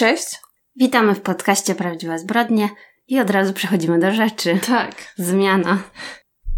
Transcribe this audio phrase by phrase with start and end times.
[0.00, 0.40] Cześć.
[0.76, 2.68] Witamy w podcaście Prawdziwe Zbrodnie
[3.08, 4.58] i od razu przechodzimy do rzeczy.
[4.66, 4.94] Tak.
[5.16, 5.78] Zmiana.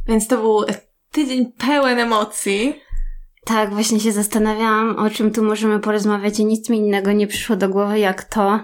[0.06, 0.64] Więc to był
[1.10, 2.80] tydzień pełen emocji.
[3.44, 7.56] Tak, właśnie się zastanawiałam, o czym tu możemy porozmawiać i nic mi innego nie przyszło
[7.56, 8.60] do głowy jak to.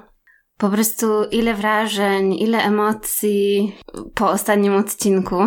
[0.58, 3.76] Po prostu ile wrażeń, ile emocji
[4.14, 5.38] po ostatnim odcinku.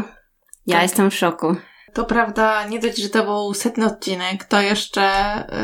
[0.66, 0.82] Ja Tak.
[0.84, 1.56] jestem w szoku.
[1.94, 5.04] To prawda, nie dość, że to był setny odcinek, to jeszcze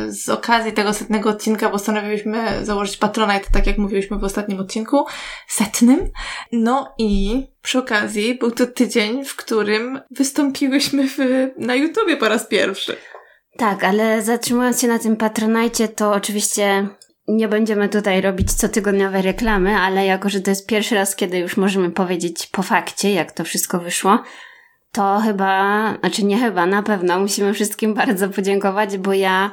[0.07, 5.05] y, z okazji tego setnego odcinka postanowiłyśmy założyć Patronite, tak jak mówiliśmy w ostatnim odcinku,
[5.47, 6.11] setnym.
[6.51, 11.18] No i przy okazji był to tydzień, w którym wystąpiłyśmy w,
[11.57, 12.97] na YouTubie po raz pierwszy.
[13.57, 16.87] Tak, ale zatrzymując się na tym patronajcie, to oczywiście
[17.27, 21.57] nie będziemy tutaj robić cotygodniowe reklamy, ale jako, że to jest pierwszy raz, kiedy już
[21.57, 24.23] możemy powiedzieć po fakcie, jak to wszystko wyszło,
[24.97, 29.51] to chyba, znaczy nie chyba, na pewno musimy wszystkim bardzo podziękować, bo ja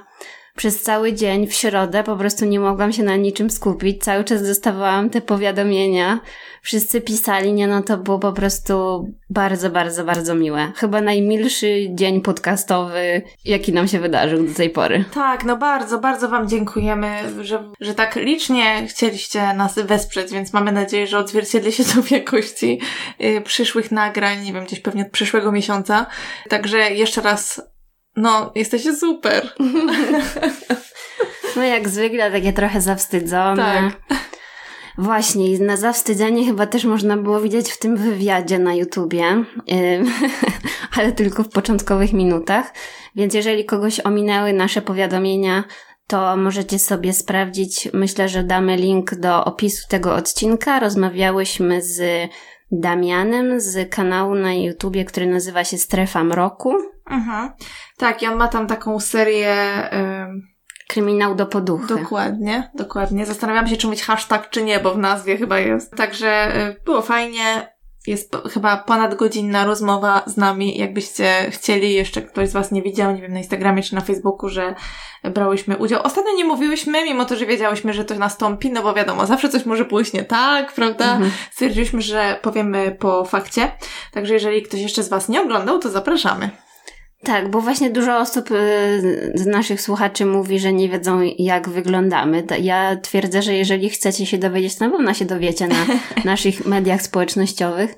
[0.57, 4.05] przez cały dzień w środę po prostu nie mogłam się na niczym skupić.
[4.05, 6.21] Cały czas dostawałam te powiadomienia.
[6.63, 10.73] Wszyscy pisali, nie no to było po prostu bardzo, bardzo, bardzo miłe.
[10.77, 15.05] Chyba najmilszy dzień podcastowy, jaki nam się wydarzył do tej pory.
[15.15, 17.09] Tak, no bardzo, bardzo Wam dziękujemy,
[17.41, 22.11] że, że tak licznie chcieliście nas wesprzeć, więc mamy nadzieję, że odzwierciedli się to w
[22.11, 22.81] jakości
[23.21, 26.07] y, przyszłych nagrań, nie wiem, gdzieś pewnie od przyszłego miesiąca.
[26.49, 27.63] Także jeszcze raz,
[28.17, 29.53] no, jesteście super.
[31.57, 33.91] No jak zwykle takie trochę zawstydzone.
[34.09, 34.19] Tak.
[34.99, 39.25] Właśnie, i na zawstydzenie chyba też można było widzieć w tym wywiadzie na YouTubie,
[40.97, 42.73] ale tylko w początkowych minutach.
[43.17, 45.65] Więc jeżeli kogoś ominęły nasze powiadomienia,
[46.07, 47.89] to możecie sobie sprawdzić.
[47.93, 50.81] Myślę, że damy link do opisu tego odcinka.
[50.81, 52.31] Rozmawiałyśmy z
[52.73, 56.75] Damianem z kanału na YouTubie, który nazywa się Strefa Mroku.
[57.11, 57.51] Mhm.
[57.99, 59.55] Tak, i on ma tam taką serię...
[59.93, 60.55] ym,
[60.89, 61.87] Kryminał do poduchy.
[61.87, 63.27] Dokładnie, dokładnie.
[63.27, 65.97] Zastanawiam się, czy mieć hashtag, czy nie, bo w nazwie chyba jest.
[65.97, 67.75] Także y, było fajnie.
[68.07, 70.79] Jest po, chyba ponad godzinna rozmowa z nami.
[70.79, 74.49] Jakbyście chcieli, jeszcze ktoś z Was nie widział, nie wiem, na Instagramie czy na Facebooku,
[74.49, 74.75] że
[75.35, 76.03] brałyśmy udział.
[76.03, 79.67] Ostatnio nie mówiłyśmy, mimo to, że wiedziałyśmy, że to nastąpi, no bo wiadomo, zawsze coś
[79.67, 81.13] może pójść nie tak, prawda?
[81.13, 81.31] Mhm.
[81.51, 83.71] Stwierdziliśmy, że powiemy po fakcie.
[84.13, 86.51] Także jeżeli ktoś jeszcze z Was nie oglądał, to zapraszamy.
[87.25, 92.47] Tak, bo właśnie dużo osób y, z naszych słuchaczy mówi, że nie wiedzą jak wyglądamy.
[92.63, 95.87] Ja twierdzę, że jeżeli chcecie się dowiedzieć, to na pewno się dowiecie na
[96.25, 97.97] naszych mediach społecznościowych.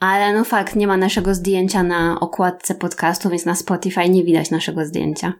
[0.00, 4.50] Ale no fakt, nie ma naszego zdjęcia na okładce podcastu, więc na Spotify nie widać
[4.50, 5.32] naszego zdjęcia.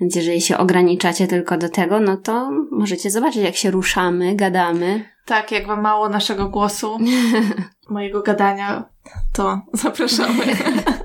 [0.00, 5.04] Więc jeżeli się ograniczacie tylko do tego, no to możecie zobaczyć jak się ruszamy, gadamy.
[5.24, 6.98] Tak, jak Wam mało naszego głosu,
[7.90, 8.84] mojego gadania,
[9.32, 10.44] to zapraszamy.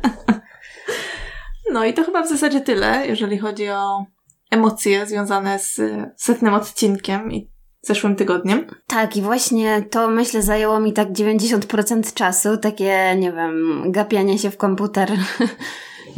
[1.71, 4.05] No i to chyba w zasadzie tyle, jeżeli chodzi o
[4.51, 5.81] emocje związane z
[6.17, 7.51] setnym odcinkiem i
[7.81, 8.65] zeszłym tygodniem.
[8.87, 14.51] Tak, i właśnie to myślę zajęło mi tak 90% czasu, takie, nie wiem, gapianie się
[14.51, 15.11] w komputer.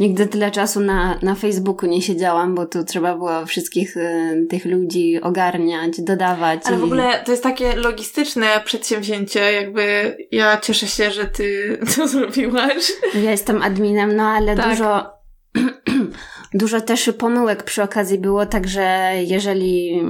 [0.00, 4.64] Nigdy tyle czasu na, na Facebooku nie siedziałam, bo tu trzeba było wszystkich y, tych
[4.64, 6.60] ludzi ogarniać, dodawać.
[6.64, 6.80] Ale i...
[6.80, 12.92] w ogóle to jest takie logistyczne przedsięwzięcie, jakby ja cieszę się, że ty to zrobiłaś.
[13.14, 14.70] Ja jestem adminem, no ale Tak.
[14.70, 15.10] dużo,
[16.54, 20.02] dużo też pomyłek przy okazji było, także jeżeli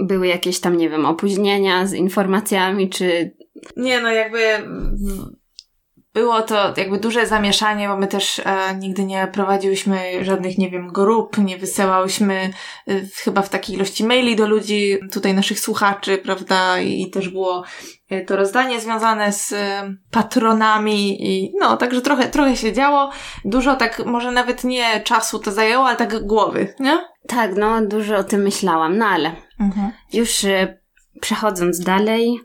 [0.00, 3.36] były jakieś tam, nie wiem, opóźnienia z informacjami, czy
[3.76, 4.38] Nie no, jakby
[6.16, 10.88] było to jakby duże zamieszanie, bo my też e, nigdy nie prowadziłyśmy żadnych, nie wiem,
[10.88, 12.50] grup, nie wysyłałyśmy
[12.88, 17.64] e, chyba w takiej ilości maili do ludzi, tutaj naszych słuchaczy, prawda, i też było
[18.10, 23.10] e, to rozdanie związane z e, patronami i no, także trochę, trochę się działo,
[23.44, 26.98] dużo tak, może nawet nie czasu to zajęło, ale tak głowy, nie?
[27.28, 29.92] tak, no dużo o tym myślałam, no ale Mhm.
[30.12, 30.78] Już y,
[31.20, 32.40] przechodząc dalej,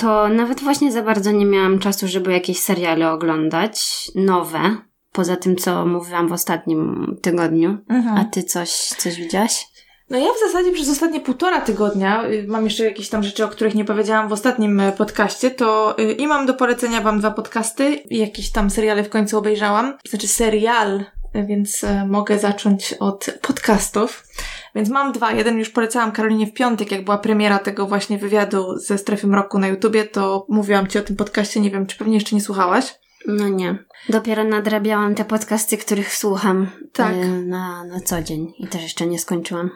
[0.00, 3.84] to nawet właśnie za bardzo nie miałam czasu, żeby jakieś seriale oglądać,
[4.14, 4.76] nowe,
[5.12, 7.78] poza tym, co mówiłam w ostatnim tygodniu.
[7.88, 8.18] Mhm.
[8.18, 9.66] A ty coś, coś widziałaś?
[10.10, 13.48] No ja w zasadzie przez ostatnie półtora tygodnia, y, mam jeszcze jakieś tam rzeczy, o
[13.48, 17.30] których nie powiedziałam w ostatnim e, podcaście, to y, i mam do polecenia wam dwa
[17.30, 19.98] podcasty i jakieś tam seriale w końcu obejrzałam.
[20.08, 21.00] Znaczy serial,
[21.36, 24.26] y, więc mogę zacząć od podcastów.
[24.74, 25.32] Więc mam dwa.
[25.32, 29.58] Jeden już polecałam Karolinie w piątek, jak była premiera tego właśnie wywiadu ze Strefy Mroku
[29.58, 32.94] na YouTubie, to mówiłam ci o tym podcaście, nie wiem, czy pewnie jeszcze nie słuchałaś.
[33.26, 33.84] No nie.
[34.08, 37.12] Dopiero nadrabiałam te podcasty, których słucham Tak.
[37.12, 39.70] y, na, na co dzień i też jeszcze nie skończyłam.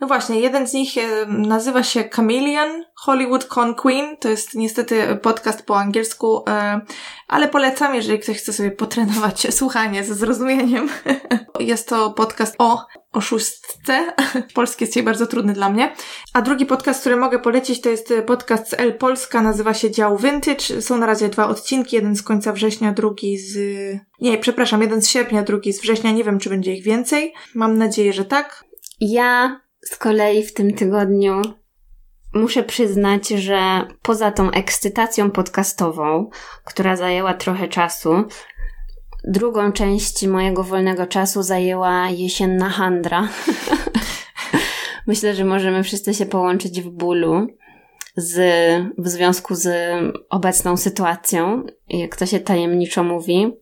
[0.00, 4.16] No właśnie, jeden z nich e, nazywa się Chameleon Hollywood Con Queen.
[4.16, 6.80] To jest niestety podcast po angielsku, e,
[7.28, 10.88] ale polecam, jeżeli ktoś chce sobie potrenować słuchanie ze zrozumieniem.
[11.60, 14.12] Jest to podcast o oszustce.
[14.54, 15.94] Polski jest dzisiaj bardzo trudny dla mnie.
[16.32, 20.18] A drugi podcast, który mogę polecić, to jest podcast z L Polska, nazywa się Dział
[20.18, 20.82] Vintage.
[20.82, 23.58] Są na razie dwa odcinki, jeden z końca września, drugi z...
[24.20, 26.12] Nie, przepraszam, jeden z sierpnia, drugi z września.
[26.12, 27.34] Nie wiem, czy będzie ich więcej.
[27.54, 28.64] Mam nadzieję, że tak.
[29.00, 31.42] Ja z kolei w tym tygodniu
[32.34, 33.60] muszę przyznać, że
[34.02, 36.30] poza tą ekscytacją podcastową,
[36.64, 38.24] która zajęła trochę czasu,
[39.24, 43.28] drugą część mojego wolnego czasu zajęła jesienna handra.
[45.06, 47.46] Myślę, że możemy wszyscy się połączyć w bólu
[48.16, 48.36] z,
[48.98, 49.68] w związku z
[50.30, 53.52] obecną sytuacją, jak to się tajemniczo mówi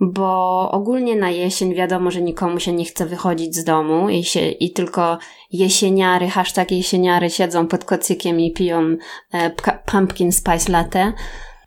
[0.00, 4.40] bo ogólnie na jesień wiadomo, że nikomu się nie chce wychodzić z domu i, się,
[4.40, 5.18] i tylko
[5.52, 8.96] jesieniary, hashtag jesieniary siedzą pod kocykiem i piją
[9.32, 9.50] e,
[9.86, 11.12] pumpkin spice latte.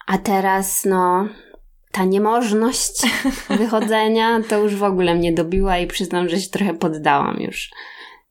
[0.07, 1.27] A teraz, no,
[1.91, 3.01] ta niemożność
[3.59, 7.69] wychodzenia to już w ogóle mnie dobiła i przyznam, że się trochę poddałam już.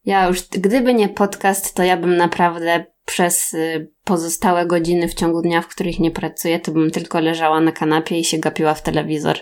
[0.05, 5.42] Ja już, gdyby nie podcast, to ja bym naprawdę przez y, pozostałe godziny w ciągu
[5.42, 8.82] dnia, w których nie pracuję, to bym tylko leżała na kanapie i się gapiła w
[8.82, 9.38] telewizor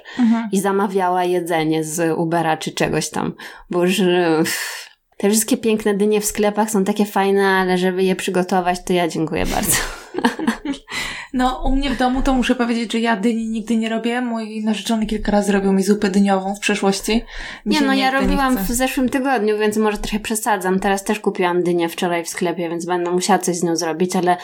[0.52, 3.34] i zamawiała jedzenie z Ubera czy czegoś tam,
[3.70, 4.00] bo już
[5.16, 9.08] te wszystkie piękne dynie w sklepach są takie fajne, ale żeby je przygotować, to ja
[9.08, 9.76] dziękuję bardzo.
[11.32, 14.20] No, u mnie w domu to muszę powiedzieć, że ja dyni nigdy nie robię.
[14.20, 17.24] Mój narzeczony kilka razy robił mi zupę dyniową w przeszłości.
[17.66, 20.80] Mi Nie no, ja robiłam w zeszłym tygodniu, więc może trochę przesadzam.
[20.80, 24.36] Teraz też kupiłam dynię wczoraj w sklepie, więc będę musiała coś z nią zrobić, ale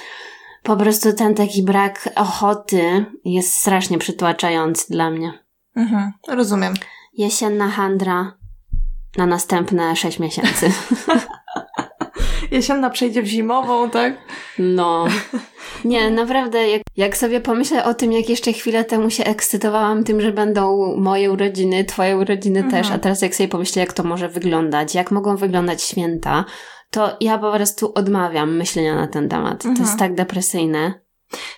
[0.62, 5.32] po prostu ten taki brak ochoty jest strasznie przytłaczający dla mnie.
[5.76, 6.74] Mhm, rozumiem.
[7.12, 8.32] Jesienna handra
[9.16, 10.72] na następne 6 miesięcy.
[12.54, 14.14] Jesienna przejdzie w zimową, tak?
[14.58, 15.04] No.
[15.84, 20.20] Nie, naprawdę, jak, jak sobie pomyślę o tym, jak jeszcze chwilę temu się ekscytowałam tym,
[20.20, 22.82] że będą moje urodziny, twoje urodziny Mhm.
[22.84, 26.44] też, a teraz jak sobie pomyślę, jak to może wyglądać, jak mogą wyglądać święta,
[26.90, 29.62] to ja po prostu odmawiam myślenia na ten temat.
[29.62, 29.86] To Mhm.
[29.86, 31.00] jest tak depresyjne.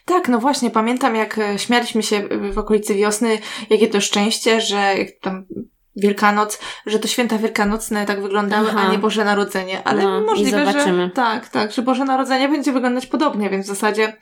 [0.04, 3.38] Tak, no właśnie, pamiętam jak e, śmialiśmy się w okolicy wiosny,
[3.70, 5.46] jakie to szczęście, że jak tam
[5.96, 8.84] Wielkanoc, że to święta wielkanocne tak wyglądały, Aha.
[8.88, 9.82] a nie Boże Narodzenie.
[9.84, 14.16] Ale No, możliwe, że tak, tak, że Boże Narodzenie będzie wyglądać podobnie, więc w zasadzie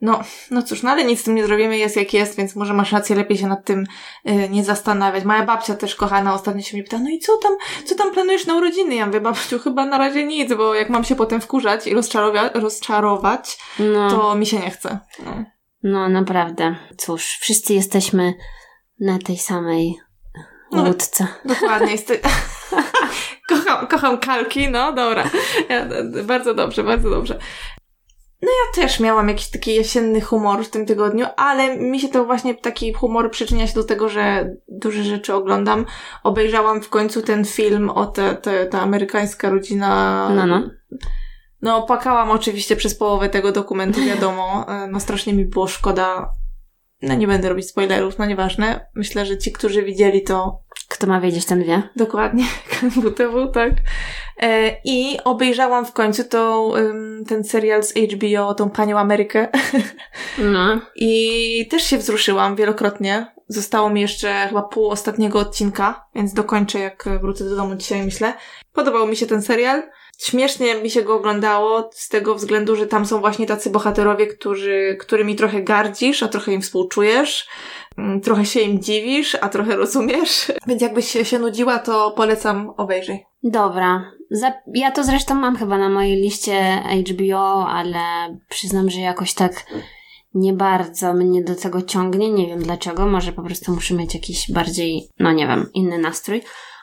[0.00, 2.74] no, no cóż, no ale nic z tym nie zrobimy, jest jak jest, więc może
[2.74, 3.86] masz rację, lepiej się nad tym
[4.28, 5.24] y, nie zastanawiać.
[5.24, 7.52] Moja babcia też kochana ostatnio się mnie pyta, no i co tam,
[7.84, 8.94] co tam planujesz na urodziny?
[8.94, 11.94] Ja mówię, babciu, chyba na razie nic, bo jak mam się potem wkurzać i
[12.54, 14.98] rozczarować, No, to mi się nie chce.
[15.24, 15.44] No.
[15.82, 16.76] no naprawdę.
[16.98, 18.34] Cóż, wszyscy jesteśmy
[19.00, 19.94] na tej samej
[20.76, 20.82] No.
[20.82, 21.26] łódce.
[21.44, 21.92] Dokładnie.
[21.92, 22.12] Jest...
[23.48, 25.30] kocham, kocham kalki, no dobra.
[25.68, 25.86] Ja,
[26.24, 27.38] bardzo dobrze, bardzo dobrze.
[28.42, 32.24] No ja też miałam jakiś taki jesienny humor w tym tygodniu, ale mi się to
[32.24, 35.86] właśnie taki humor przyczynia się do tego, że duże rzeczy oglądam.
[36.22, 40.28] Obejrzałam w końcu ten film o te, te, ta amerykańska rodzina.
[40.34, 40.70] No, no.
[41.62, 44.66] No, płakałam oczywiście przez połowę tego dokumentu, wiadomo.
[44.68, 46.30] E, No, strasznie mi było szkoda.
[47.02, 48.86] No, nie będę robić spoilerów, no nieważne.
[48.94, 51.82] Myślę, że ci, którzy widzieli to, Kto ma wiedzieć, ten wie.
[51.96, 52.44] Dokładnie,
[52.96, 53.72] WTW, tak.
[54.42, 56.72] E, I obejrzałam w końcu tą,
[57.28, 59.48] ten serial z HBO, tą Panią Amerykę.
[60.38, 60.80] No.
[60.96, 63.26] I też się wzruszyłam wielokrotnie.
[63.48, 68.34] Zostało mi jeszcze chyba pół ostatniego odcinka, więc dokończę jak wrócę do domu dzisiaj, myślę.
[68.72, 69.82] Podobał mi się ten serial.
[70.18, 74.96] Śmiesznie mi się go oglądało z tego względu, że tam są właśnie tacy bohaterowie, którzy,
[75.00, 77.48] którymi trochę gardzisz, a trochę im współczujesz.
[77.98, 80.52] Mm, Trochę się im dziwisz, a trochę rozumiesz.
[80.66, 83.24] Więc jakbyś się, się nudziła, to polecam obejrzyj.
[83.42, 84.10] Dobra.
[84.74, 87.98] Ja to zresztą mam chyba na mojej liście HBO, ale
[88.48, 89.66] przyznam, że jakoś tak
[90.34, 92.30] nie bardzo mnie do tego ciągnie.
[92.30, 93.06] Nie wiem dlaczego.
[93.06, 96.42] Może po prostu muszę mieć jakiś bardziej, no nie wiem, inny nastrój.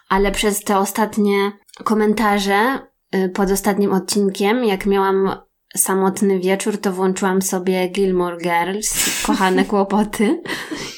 [0.10, 1.52] Ale przez te ostatnie
[1.84, 2.80] komentarze
[3.16, 5.36] y, pod ostatnim odcinkiem, jak miałam
[5.78, 10.42] samotny wieczór, to włączyłam sobie Gilmore Girls, kochane kłopoty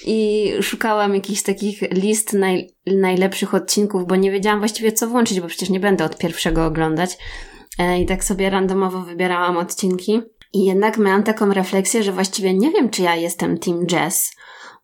[0.05, 5.47] i szukałam jakichś takich list naj, najlepszych odcinków, bo nie wiedziałam właściwie co włączyć, bo
[5.47, 7.17] przecież nie będę od pierwszego oglądać.
[7.79, 10.21] E, I tak sobie randomowo wybierałam odcinki.
[10.53, 14.35] I jednak miałam taką refleksję, że właściwie nie wiem, czy ja jestem Team Jazz,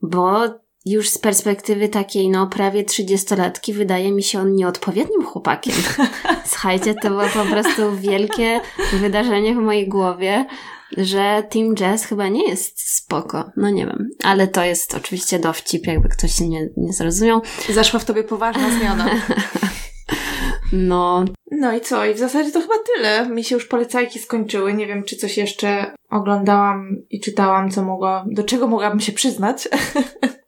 [0.02, 0.42] bo
[0.86, 5.74] już z perspektywy takiej, no, prawie 30-latki wydaje mi się on nieodpowiednim chłopakiem.
[6.46, 8.62] Słuchajcie, to było po prostu wielkie
[8.94, 10.46] wydarzenie w mojej głowie,
[10.98, 13.52] że Team Jazz chyba nie jest spoko.
[13.58, 17.42] No nie wiem, ale to jest oczywiście dowcip, jakby ktoś nie, nie zrozumiał.
[17.70, 19.10] Zaszła w tobie poważna zmiana.
[20.74, 21.26] No.
[21.52, 22.06] No i co?
[22.06, 23.30] I w zasadzie to chyba tyle.
[23.30, 24.74] Mi się już polecajki skończyły.
[24.74, 29.68] Nie wiem, czy coś jeszcze oglądałam i czytałam, co mogła, do czego mogłabym się przyznać.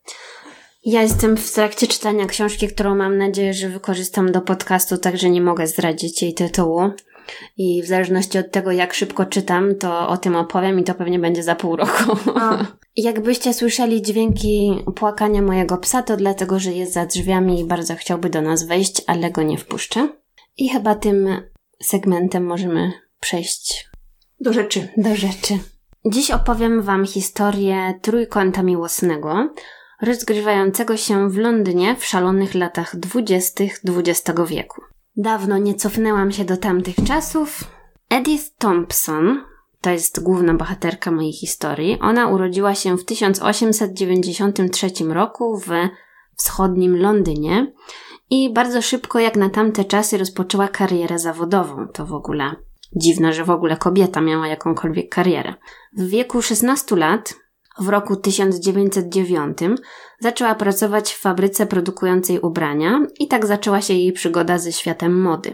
[0.85, 5.41] Ja jestem w trakcie czytania książki, którą mam nadzieję, że wykorzystam do podcastu, także nie
[5.41, 6.81] mogę zdradzić jej tytułu.
[7.57, 11.19] I w zależności od tego, jak szybko czytam, to o tym opowiem i to pewnie
[11.19, 12.17] będzie za pół roku.
[12.35, 12.65] A.
[12.95, 18.29] Jakbyście słyszeli dźwięki płakania mojego psa, to dlatego, że jest za drzwiami i bardzo chciałby
[18.29, 20.09] do nas wejść, ale go nie wpuszczę.
[20.57, 21.41] I chyba tym
[21.81, 23.89] segmentem możemy przejść
[24.39, 24.87] do rzeczy.
[24.97, 25.59] Do rzeczy.
[26.05, 29.53] Dziś opowiem Wam historię trójkąta miłosnego,
[30.01, 34.81] rozgrywającego się w Londynie w szalonych latach dwudziestych XX wieku.
[35.15, 37.63] Dawno nie cofnęłam się do tamtych czasów.
[38.09, 39.43] Edith Thompson,
[39.81, 45.69] to jest główna bohaterka mojej historii, ona urodziła się w 1893 roku w
[46.37, 47.73] wschodnim Londynie
[48.29, 51.87] i bardzo szybko, jak na tamte czasy, rozpoczęła karierę zawodową.
[51.93, 52.55] To w ogóle
[52.95, 55.53] dziwne, że w ogóle kobieta miała jakąkolwiek karierę.
[55.97, 57.33] W wieku 16 lat
[57.79, 59.57] w roku 1909
[60.19, 65.53] zaczęła pracować w fabryce produkującej ubrania i tak zaczęła się jej przygoda ze światem mody.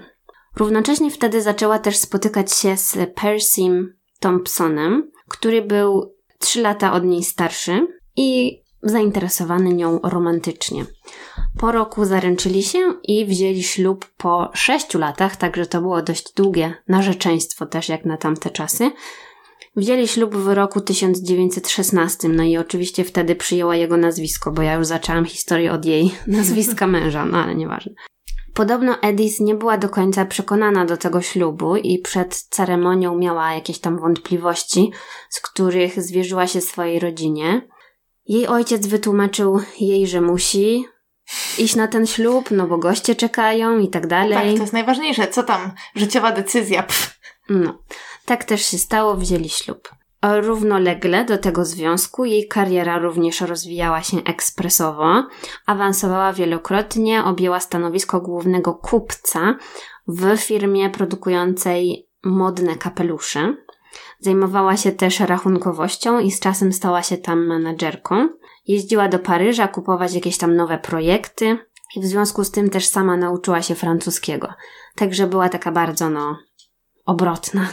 [0.55, 7.23] Równocześnie wtedy zaczęła też spotykać się z Percym Thompsonem, który był 3 lata od niej
[7.23, 10.85] starszy i zainteresowany nią romantycznie.
[11.59, 16.73] Po roku zaręczyli się i wzięli ślub po 6 latach, także to było dość długie
[16.87, 18.91] narzeczeństwo też jak na tamte czasy.
[19.77, 24.87] Wzięli ślub w roku 1916, no i oczywiście wtedy przyjęła jego nazwisko, bo ja już
[24.87, 27.91] zaczęłam historię od jej nazwiska męża, no ale nieważne.
[28.53, 33.79] Podobno Edith nie była do końca przekonana do tego ślubu i przed ceremonią miała jakieś
[33.79, 34.91] tam wątpliwości,
[35.29, 37.61] z których zwierzyła się swojej rodzinie.
[38.25, 40.85] Jej ojciec wytłumaczył jej, że musi
[41.57, 44.33] iść na ten ślub, no bo goście czekają i tak dalej.
[44.33, 45.27] Tak, to jest najważniejsze.
[45.27, 45.71] Co tam?
[45.95, 46.83] Życiowa decyzja.
[46.83, 47.17] Pff.
[47.49, 47.77] No.
[48.27, 49.89] Tak też się stało, wzięli ślub.
[50.41, 55.27] Równolegle do tego związku jej kariera również rozwijała się ekspresowo,
[55.65, 59.55] awansowała wielokrotnie, objęła stanowisko głównego kupca
[60.07, 63.55] w firmie produkującej modne kapelusze.
[64.19, 68.29] Zajmowała się też rachunkowością i z czasem stała się tam menadżerką.
[68.65, 71.57] Jeździła do Paryża kupować jakieś tam nowe projekty
[71.95, 74.53] i w związku z tym też sama nauczyła się francuskiego.
[74.95, 76.37] Także była taka bardzo, no,
[77.05, 77.67] obrotna.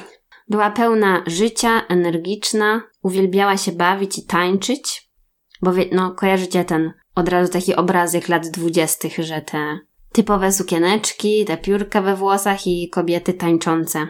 [0.49, 5.11] Była pełna życia, energiczna, uwielbiała się bawić i tańczyć,
[5.63, 9.79] bo wie, no, kojarzycie ten od razu taki obrazek lat dwudziestych, że te
[10.13, 14.07] typowe sukieneczki, te piórka we włosach i kobiety tańczące.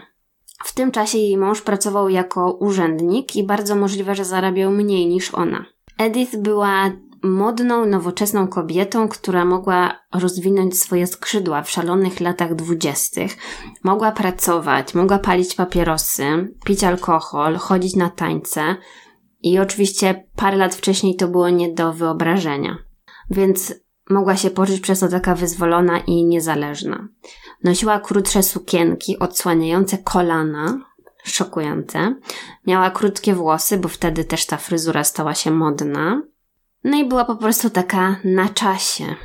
[0.63, 5.33] W tym czasie jej mąż pracował jako urzędnik i bardzo możliwe, że zarabiał mniej niż
[5.33, 5.65] ona.
[5.97, 6.91] Edith była
[7.25, 13.37] modną, nowoczesną kobietą, która mogła rozwinąć swoje skrzydła w szalonych latach dwudziestych.
[13.83, 18.75] Mogła pracować, mogła palić papierosy, pić alkohol, chodzić na tańce
[19.41, 22.77] i oczywiście parę lat wcześniej to było nie do wyobrażenia.
[23.29, 23.73] Więc
[24.09, 27.07] mogła się poczuć przez to taka wyzwolona i niezależna.
[27.63, 30.79] Nosiła krótsze sukienki odsłaniające kolana,
[31.23, 32.15] szokujące.
[32.67, 36.21] Miała krótkie włosy, bo wtedy też ta fryzura stała się modna.
[36.85, 39.15] No i była po prostu taka na czasie.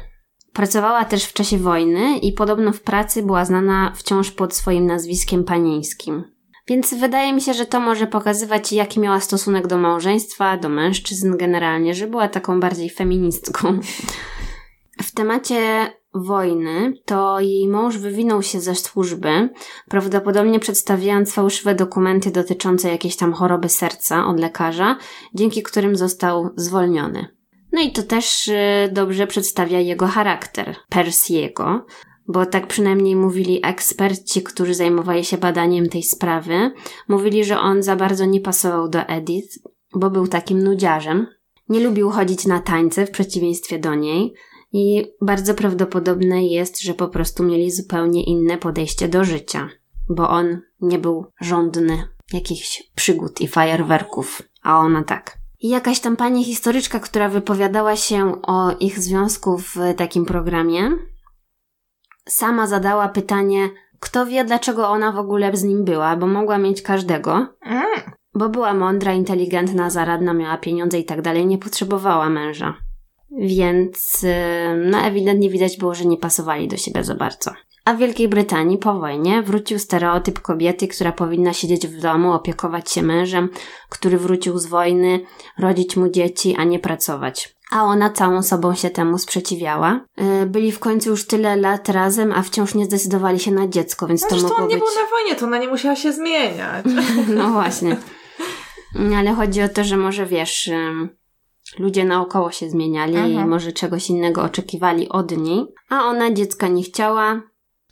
[0.52, 5.44] Pracowała też w czasie wojny i podobno w pracy była znana wciąż pod swoim nazwiskiem
[5.44, 6.24] panieńskim.
[6.68, 11.36] Więc wydaje mi się, że to może pokazywać, jaki miała stosunek do małżeństwa, do mężczyzn
[11.36, 13.80] generalnie, że była taką bardziej feministką.
[15.02, 19.48] W temacie wojny to jej mąż wywinął się ze służby,
[19.88, 24.96] prawdopodobnie przedstawiając fałszywe dokumenty dotyczące jakiejś tam choroby serca od lekarza,
[25.34, 27.39] dzięki którym został zwolniony.
[27.72, 31.86] No i to też y, dobrze przedstawia jego charakter, Persiego,
[32.28, 36.70] bo tak przynajmniej mówili eksperci, którzy zajmowali się badaniem tej sprawy.
[37.08, 39.58] Mówili, że on za bardzo nie pasował do Edith,
[39.94, 41.26] bo był takim nudziarzem.
[41.68, 44.34] Nie lubił chodzić na tańce w przeciwieństwie do niej
[44.72, 49.68] i bardzo prawdopodobne jest, że po prostu mieli zupełnie inne podejście do życia,
[50.08, 55.39] bo on nie był żądny jakichś przygód i fajerwerków, a ona tak.
[55.62, 60.90] Jakaś tam pani historyczka, która wypowiadała się o ich związku w takim programie,
[62.28, 63.68] sama zadała pytanie,
[64.00, 67.46] kto wie, dlaczego ona w ogóle z nim była, bo mogła mieć każdego.
[67.62, 67.84] Mm.
[68.34, 72.74] Bo była mądra, inteligentna, zaradna, miała pieniądze i tak dalej, nie potrzebowała męża.
[73.38, 74.34] Więc, y,
[74.86, 77.50] no, ewidentnie widać było, że nie pasowali do siebie za bardzo.
[77.84, 82.90] A w Wielkiej Brytanii po wojnie wrócił stereotyp kobiety, która powinna siedzieć w domu, opiekować
[82.92, 83.49] się mężem,
[83.88, 85.20] który wrócił z wojny,
[85.58, 87.54] rodzić mu dzieci, a nie pracować.
[87.70, 90.00] A ona całą sobą się temu sprzeciwiała.
[90.16, 94.06] E, byli w końcu już tyle lat razem, a wciąż nie zdecydowali się na dziecko,
[94.06, 94.84] więc no, to mogło on nie być...
[94.84, 96.84] był na wojnie, to ona nie musiała się zmieniać.
[97.37, 97.96] No właśnie.
[99.16, 100.70] Ale chodzi o to, że może wiesz,
[101.78, 103.49] ludzie naokoło się zmieniali i Mhm.
[103.49, 107.40] może czegoś innego oczekiwali od niej, a ona dziecka nie chciała,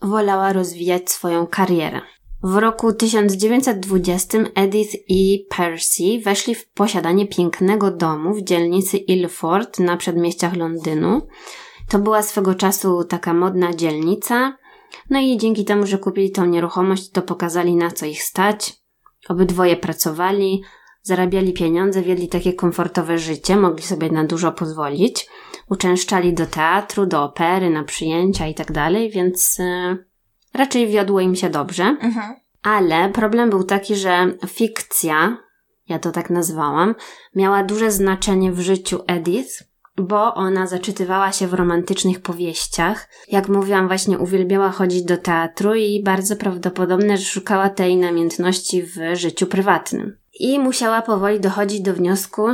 [0.02, 2.00] wolała rozwijać swoją karierę.
[2.42, 9.96] W roku 1920 Edith i Percy weszli w posiadanie pięknego domu w dzielnicy Ilford na
[9.96, 11.26] przedmieściach Londynu.
[11.88, 14.56] To była swego czasu taka modna dzielnica,
[15.10, 18.74] no i dzięki temu, że kupili tą nieruchomość, to pokazali na co ich stać.
[19.28, 20.62] Obydwoje pracowali,
[21.08, 25.28] zarabiali pieniądze, wiedli takie komfortowe życie, mogli sobie na dużo pozwolić.
[25.70, 29.96] Uczęszczali do teatru, do opery, na przyjęcia i tak dalej, więc e,
[30.54, 31.84] raczej wiodło im się dobrze.
[31.84, 32.34] Mhm.
[32.62, 35.38] Ale problem był taki, że fikcja,
[35.88, 36.94] ja to tak nazwałam,
[37.34, 39.62] miała duże znaczenie w życiu Edith,
[39.96, 43.08] bo ona zaczytywała się w romantycznych powieściach.
[43.28, 48.96] Jak mówiłam, właśnie uwielbiała chodzić do teatru i bardzo prawdopodobne, że szukała tej namiętności w
[49.14, 50.16] życiu prywatnym.
[50.38, 52.46] I musiała powoli dochodzić do wniosku,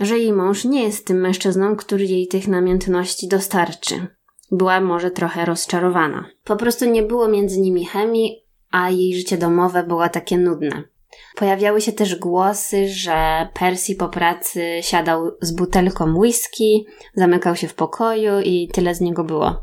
[0.00, 4.06] że jej mąż nie jest tym mężczyzną, który jej tych namiętności dostarczy.
[4.50, 6.24] Była może trochę rozczarowana.
[6.44, 10.82] Po prostu nie było między nimi chemii, a jej życie domowe było takie nudne.
[11.36, 17.74] Pojawiały się też głosy, że Percy po pracy siadał z butelką whisky, zamykał się w
[17.74, 19.62] pokoju i tyle z niego było.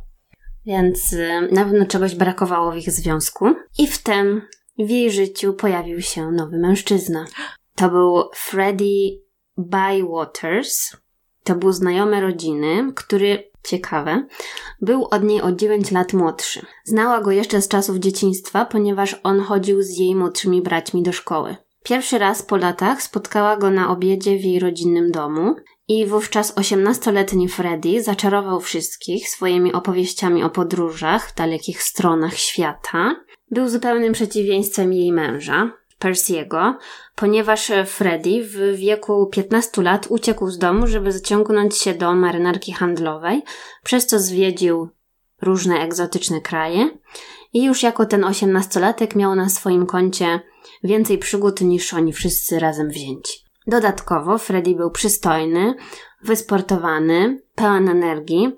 [0.65, 3.45] Więc y, na pewno czegoś brakowało w ich związku.
[3.79, 4.41] I wtem
[4.79, 7.25] w jej życiu pojawił się nowy mężczyzna.
[7.77, 9.17] To był Freddie
[9.57, 10.97] Bywaters.
[11.43, 14.27] To był znajomy rodziny, który, ciekawe,
[14.81, 16.65] był od niej o 9 lat młodszy.
[16.85, 21.55] Znała go jeszcze z czasów dzieciństwa, ponieważ on chodził z jej młodszymi braćmi do szkoły.
[21.83, 25.55] Pierwszy raz po latach spotkała go na obiedzie w jej rodzinnym domu
[25.87, 33.15] i wówczas 18-letni Freddy zaczarował wszystkich swoimi opowieściami o podróżach w dalekich stronach świata.
[33.51, 36.73] Był zupełnym przeciwieństwem jej męża, Percy'ego,
[37.15, 43.43] ponieważ Freddy w wieku 15 lat uciekł z domu, żeby zaciągnąć się do marynarki handlowej,
[43.83, 44.89] przez co zwiedził
[45.41, 46.89] różne egzotyczne kraje
[47.53, 50.39] i już jako ten osiemnastolatek miał na swoim koncie
[50.83, 53.39] więcej przygód niż oni wszyscy razem wzięci.
[53.67, 55.75] Dodatkowo Freddy był przystojny,
[56.23, 58.55] wysportowany, pełen energii,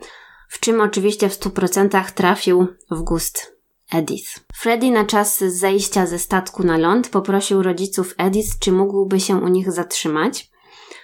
[0.49, 3.59] w czym oczywiście w 100% trafił w gust
[3.91, 4.39] Edith.
[4.54, 9.47] Freddy na czas zejścia ze statku na ląd poprosił rodziców Edith, czy mógłby się u
[9.47, 10.49] nich zatrzymać.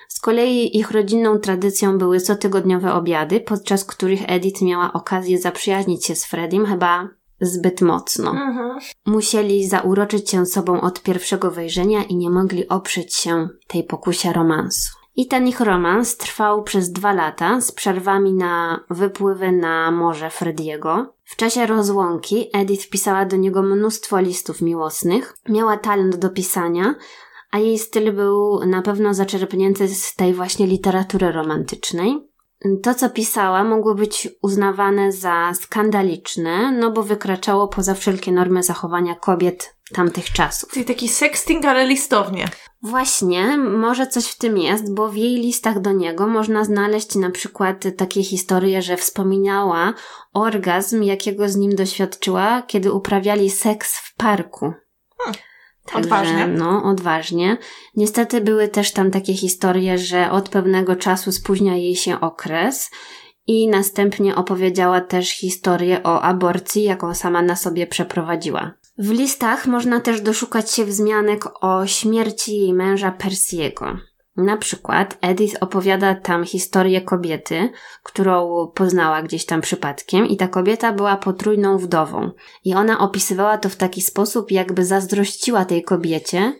[0.07, 6.15] Z kolei ich rodzinną tradycją były cotygodniowe obiady, podczas których Edith miała okazję zaprzyjaźnić się
[6.15, 7.09] z Freddym chyba
[7.41, 8.31] zbyt mocno.
[8.31, 8.79] Mhm.
[9.05, 14.91] Musieli zauroczyć się sobą od pierwszego wejrzenia i nie mogli oprzeć się tej pokusie romansu.
[15.15, 21.14] I ten ich romans trwał przez dwa lata z przerwami na wypływy na morze Frediego.
[21.25, 25.33] W czasie rozłąki Edith pisała do niego mnóstwo listów miłosnych.
[25.49, 26.95] Miała talent do pisania,
[27.51, 32.27] a jej styl był na pewno zaczerpnięty z tej właśnie literatury romantycznej.
[32.83, 39.15] To, co pisała, mogło być uznawane za skandaliczne, no bo wykraczało poza wszelkie normy zachowania
[39.15, 40.69] kobiet tamtych czasów.
[40.71, 42.49] Czyli taki sexting, ale listownie.
[42.85, 47.31] Właśnie, może coś w tym jest, bo w jej listach do niego można znaleźć na
[47.31, 49.93] przykład takie historie, że wspominała
[50.33, 54.73] orgazm, jakiego z nim doświadczyła, kiedy uprawiali seks w parku.
[55.17, 55.35] Hmm,
[55.85, 56.47] Także, odważnie.
[56.47, 57.57] No, odważnie.
[57.95, 62.91] Niestety były też tam takie historie, że od pewnego czasu spóźnia jej się okres
[63.47, 68.71] i następnie opowiedziała też historię o aborcji, jaką sama na sobie przeprowadziła.
[68.97, 73.97] W listach można też doszukać się wzmianek o śmierci jej męża Persiego.
[74.37, 77.69] Na przykład Edith opowiada tam historię kobiety,
[78.03, 82.31] którą poznała gdzieś tam przypadkiem i ta kobieta była potrójną wdową.
[82.63, 86.53] I ona opisywała to w taki sposób, jakby zazdrościła tej kobiecie,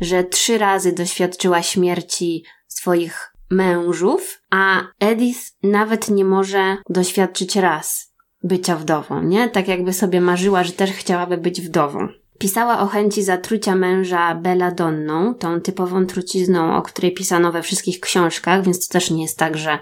[0.00, 8.11] że trzy razy doświadczyła śmierci swoich mężów, a Edith nawet nie może doświadczyć raz
[8.44, 9.48] bycia wdową, nie?
[9.48, 12.08] Tak jakby sobie marzyła, że też chciałaby być wdową.
[12.38, 18.64] Pisała o chęci zatrucia męża belladonną, tą typową trucizną, o której pisano we wszystkich książkach,
[18.64, 19.78] więc to też nie jest tak, że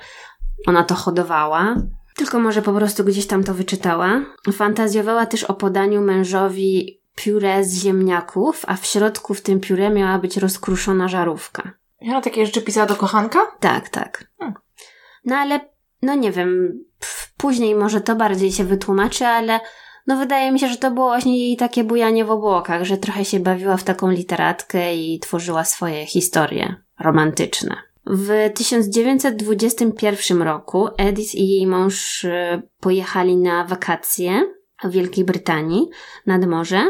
[0.66, 1.77] ona to hodowała,
[2.16, 4.25] tylko może po prostu gdzieś tam to wyczytała.
[4.53, 10.18] Fantazjowała też o podaniu mężowi pióre z ziemniaków, a w środku w tym pióre miała
[10.18, 11.73] być rozkruszona żarówka.
[12.01, 13.46] Ja takie rzeczy pisała do kochanka?
[13.61, 14.25] Tak, tak.
[14.38, 14.55] Hmm.
[15.25, 15.61] No ale,
[16.03, 19.61] no nie wiem, pf, później może to bardziej się wytłumaczy, ale
[20.07, 23.24] No wydaje mi się, że to było właśnie jej takie bujanie w obłokach, że trochę
[23.24, 27.76] się bawiła w taką literatkę i tworzyła swoje historie romantyczne.
[28.07, 34.42] W 1921 roku Edith i jej mąż y, pojechali na wakacje
[34.85, 35.88] w Wielkiej Brytanii
[36.26, 36.81] nad morze,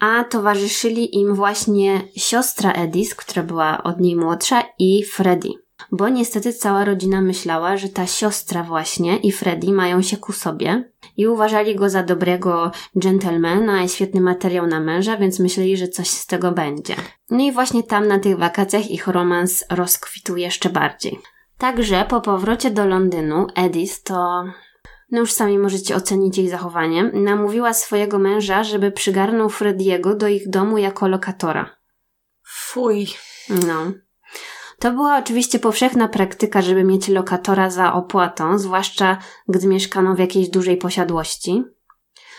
[0.00, 5.52] a towarzyszyli im właśnie siostra Edith, która była od niej młodsza, i Freddie.
[5.92, 10.90] Bo niestety cała rodzina myślała, że ta siostra właśnie i Freddie mają się ku sobie
[11.16, 16.08] i uważali go za dobrego dżentelmena i świetny materiał na męża, więc myśleli, że coś
[16.08, 16.96] z tego będzie.
[17.30, 21.20] No i właśnie tam na tych wakacjach ich romans rozkwitł jeszcze bardziej.
[21.58, 24.44] Także po powrocie do Londynu Edith to
[25.10, 30.50] no już sami możecie ocenić jej zachowanie, namówiła swojego męża, żeby przygarnął Frediego do ich
[30.50, 31.76] domu jako lokatora.
[32.42, 33.06] Fuj.
[33.48, 33.92] No.
[34.80, 40.48] To była oczywiście powszechna praktyka, żeby mieć lokatora za opłatą, zwłaszcza gdy mieszkano w jakiejś
[40.48, 41.64] dużej posiadłości.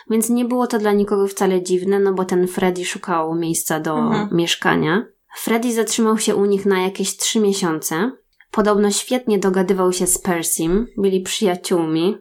[0.10, 3.97] Więc nie było to dla nikogo wcale dziwne, no bo ten Freddy szukał miejsca do
[3.97, 4.30] mhm.
[4.32, 5.06] mieszkania.
[5.36, 8.12] Freddy zatrzymał się u nich na jakieś trzy miesiące.
[8.51, 12.17] Podobno świetnie dogadywał się z Persim, byli przyjaciółmi.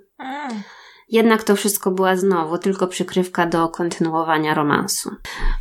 [1.10, 5.10] Jednak to wszystko była znowu tylko przykrywka do kontynuowania romansu.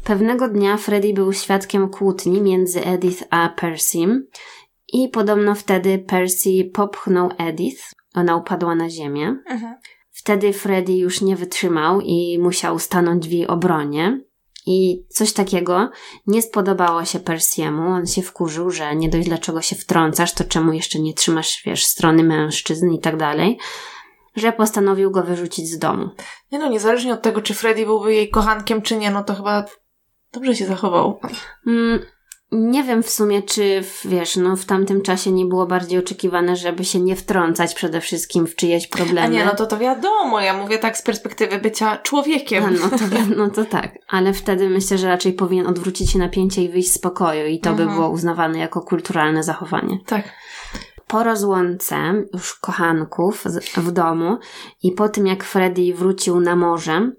[0.04, 4.28] Pewnego dnia Freddy był świadkiem kłótni między Edith a Persim
[4.94, 7.92] i podobno wtedy Percy popchnął Edith.
[8.16, 9.36] Ona upadła na ziemię.
[9.50, 9.76] Mhm.
[10.12, 14.22] Wtedy Freddy już nie wytrzymał i musiał stanąć w jej obronie.
[14.66, 15.90] I coś takiego
[16.28, 17.88] nie spodobało się Persiemu.
[17.88, 21.86] On się wkurzył, że nie dość dlaczego się wtrącasz, to czemu jeszcze nie trzymasz, wiesz,
[21.86, 23.58] strony mężczyzn i tak dalej
[24.36, 26.10] że postanowił go wyrzucić z domu.
[26.52, 29.66] Nie no, niezależnie od tego, czy Freddy byłby jej kochankiem, czy nie, no to chyba
[30.34, 31.20] dobrze się zachował.
[31.68, 32.00] Mm,
[32.52, 36.86] nie wiem w sumie, czy wiesz, no w tamtym czasie nie było bardziej oczekiwane, żeby
[36.86, 39.22] się nie wtrącać przede wszystkim w czyjeś problemy.
[39.22, 42.64] A nie, no to to wiadomo, ja mówię tak z perspektywy bycia człowiekiem.
[42.64, 43.06] No, no, to,
[43.38, 47.00] no to tak, ale wtedy myślę, że raczej powinien odwrócić się napięcie i wyjść z
[47.00, 47.90] pokoju i to mhm.
[47.90, 49.98] by było uznawane jako kulturalne zachowanie.
[50.06, 50.24] Tak
[51.10, 51.96] po rozłące
[52.34, 53.44] już kochanków
[53.78, 54.38] w domu
[54.84, 57.12] i po tym jak Freddy wrócił na morze,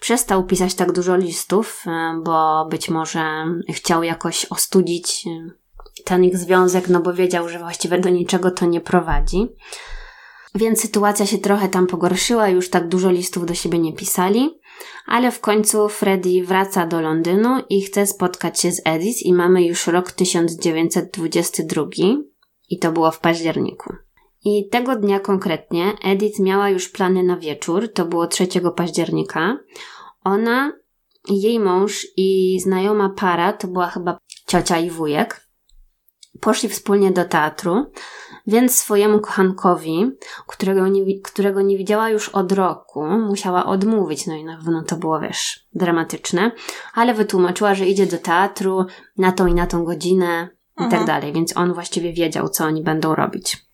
[0.00, 5.50] przestał pisać tak dużo listów, e, bo być może chciał jakoś ostudzić e,
[6.04, 9.48] ten ich związek, no bo wiedział, że właściwie do niczego to nie prowadzi.
[10.54, 14.60] Więc sytuacja się trochę tam pogorszyła, już tak dużo listów do siebie nie pisali,
[15.06, 19.64] ale w końcu Freddy wraca do Londynu i chce spotkać się z Edith i mamy
[19.64, 21.84] już rok 1922
[22.68, 23.94] i to było w październiku.
[24.44, 29.58] I tego dnia konkretnie Edith miała już plany na wieczór, to było 3 października.
[30.24, 30.72] Ona,
[31.30, 35.48] jej mąż i znajoma para, to była chyba ciocia i wujek,
[36.40, 37.86] poszli wspólnie do teatru,
[38.46, 40.10] więc swojemu kochankowi,
[40.46, 44.26] którego nie, którego nie widziała już od roku, musiała odmówić.
[44.26, 46.52] No i na pewno to było, wiesz, dramatyczne,
[46.94, 48.84] ale wytłumaczyła, że idzie do teatru
[49.16, 51.06] na tą i na tą godzinę, i tak mhm.
[51.06, 53.68] dalej, więc on właściwie wiedział, co oni będą robić.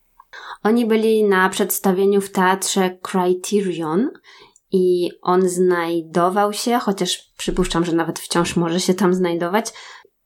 [0.63, 4.11] Oni byli na przedstawieniu w teatrze Criterion
[4.73, 9.73] i on znajdował się, chociaż przypuszczam, że nawet wciąż może się tam znajdować,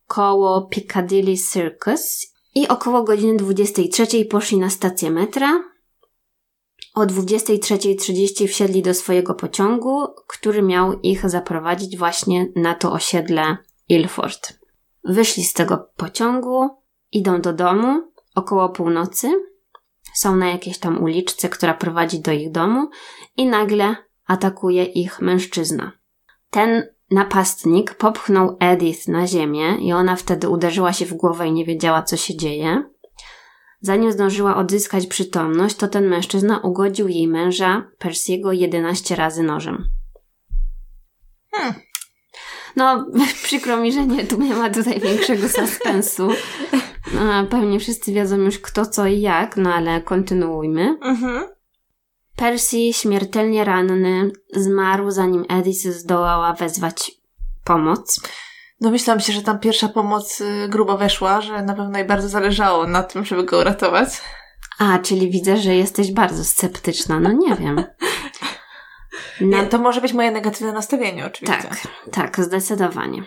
[0.07, 5.65] koło Piccadilly Circus i około godziny 23 poszli na stację metra.
[6.95, 13.57] O 23.30 wsiedli do swojego pociągu, który miał ich zaprowadzić właśnie na to osiedle
[13.89, 14.59] Ilford.
[15.05, 16.69] Wyszli z tego pociągu,
[17.13, 18.03] idą do domu
[18.35, 19.29] około północy,
[20.15, 22.91] są na jakiejś tam uliczce, która prowadzi do ich domu
[23.37, 25.93] i nagle atakuje ich mężczyzna.
[26.51, 31.65] Ten napastnik popchnął Edith na ziemię i ona wtedy uderzyła się w głowę i nie
[31.65, 32.85] wiedziała, co się dzieje.
[33.81, 39.89] Zanim zdążyła odzyskać przytomność, to ten mężczyzna ugodził jej męża Persiego 11 razy nożem.
[41.51, 41.75] Hmm.
[42.79, 43.07] No,
[43.45, 46.29] przykro mi, że nie, tu nie ma tutaj większego suspensu.
[47.15, 50.99] No, pewnie wszyscy wiedzą już kto, co i jak, no ale kontynuujmy.
[51.03, 51.45] Mhm.
[52.37, 57.11] Percy, śmiertelnie ranny, zmarł zanim Edith zdołała wezwać
[57.65, 58.21] pomoc.
[58.81, 62.87] Domyślam się, że tam pierwsza pomoc y, grubo weszła, że na pewno jej bardzo zależało
[62.87, 64.09] na tym, żeby go uratować.
[64.79, 67.21] A, czyli widzę, że jesteś bardzo sceptyczna.
[67.21, 67.85] No nie wiem.
[69.41, 69.67] Na...
[69.67, 71.69] To może być moje negatywne nastawienie, oczywiście.
[71.69, 73.23] Tak, tak, zdecydowanie.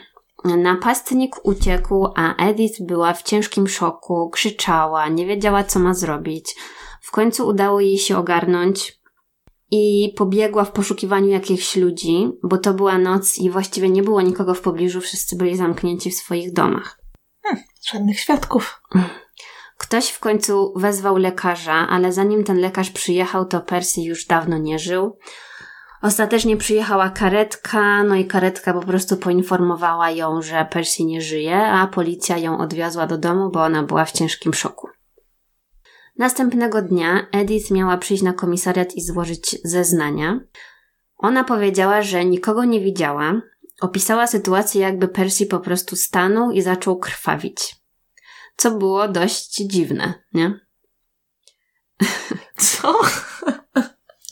[0.46, 6.56] Napastnik uciekł, a Edith była w ciężkim szoku, krzyczała, nie wiedziała, co ma zrobić.
[7.02, 9.02] W końcu udało jej się ogarnąć
[9.72, 14.54] i pobiegła w poszukiwaniu jakichś ludzi, bo to była noc i właściwie nie było nikogo
[14.54, 17.00] w pobliżu, wszyscy byli zamknięci w swoich domach.
[17.44, 18.82] Hmm, żadnych świadków.
[19.78, 24.80] Ktoś w końcu wezwał lekarza, ale zanim ten lekarz przyjechał, to Percy już dawno nie
[24.80, 25.18] żył.
[26.02, 31.88] Ostatecznie przyjechała karetka, no i karetka po prostu poinformowała ją, że Percy nie żyje, a
[31.88, 34.88] policja ją odwiozła do domu, bo ona była w ciężkim szoku.
[36.18, 40.40] Następnego dnia Edith miała przyjść na komisariat i złożyć zeznania.
[41.18, 43.42] Ona powiedziała, że nikogo nie widziała.
[43.82, 47.76] Opisała sytuację, jakby Percy po prostu stanął i zaczął krwawić.
[48.58, 50.60] Co było dość dziwne, nie?
[52.58, 53.00] Co?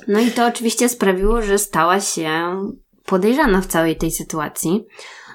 [0.10, 2.30] No i to oczywiście sprawiło, że stała się
[3.06, 4.88] podejrzana w całej tej sytuacji.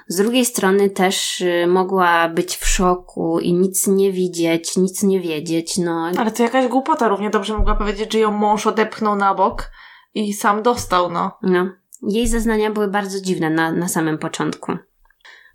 [0.07, 5.19] Z drugiej strony też y, mogła być w szoku i nic nie widzieć, nic nie
[5.19, 6.11] wiedzieć, no.
[6.17, 7.07] Ale to jakaś głupota.
[7.07, 9.71] Równie dobrze mogła powiedzieć, że ją mąż odepchnął na bok
[10.13, 11.31] i sam dostał, no.
[11.41, 11.69] No.
[12.01, 14.77] Jej zeznania były bardzo dziwne na, na samym początku.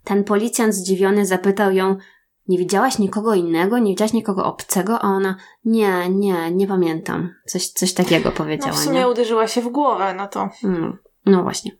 [0.04, 1.96] Ten policjant zdziwiony zapytał ją,
[2.50, 3.78] nie widziałaś nikogo innego?
[3.78, 4.98] Nie widziałaś nikogo obcego?
[4.98, 7.34] A ona, nie, nie, nie pamiętam.
[7.46, 9.08] Coś, coś takiego powiedziała, No w sumie nie?
[9.08, 10.48] uderzyła się w głowę, no to...
[10.62, 11.76] No, no właśnie.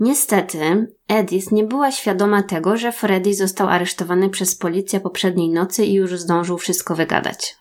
[0.00, 5.94] Niestety, Edith nie była świadoma tego, że Freddy został aresztowany przez policję poprzedniej nocy i
[5.94, 7.56] już zdążył wszystko wygadać.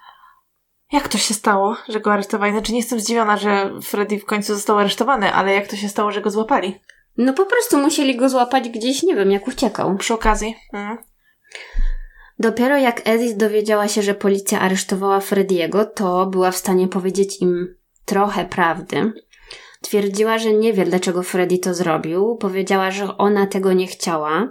[0.91, 2.51] Jak to się stało, że go aresztowali?
[2.51, 6.11] Znaczy nie jestem zdziwiona, że Freddy w końcu został aresztowany, ale jak to się stało,
[6.11, 6.79] że go złapali?
[7.17, 9.97] No po prostu musieli go złapać gdzieś, nie wiem, jak uciekał.
[9.97, 10.55] Przy okazji.
[10.73, 10.97] Mhm.
[12.41, 17.75] Dopiero jak Edith dowiedziała się, że policja aresztowała Frediego, to była w stanie powiedzieć im
[18.05, 19.13] trochę prawdy.
[19.81, 22.35] Twierdziła, że nie wie, dlaczego Freddy to zrobił.
[22.35, 24.49] Powiedziała, że ona tego nie chciała.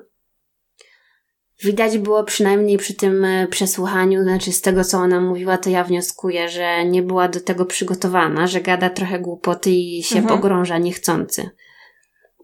[1.63, 5.85] Widać było przynajmniej przy tym e, przesłuchaniu, znaczy z tego, co ona mówiła, to ja
[5.85, 10.37] wnioskuję, że nie była do tego przygotowana, że gada trochę głupoty i się Mhm.
[10.39, 11.51] pogrąża niechcący.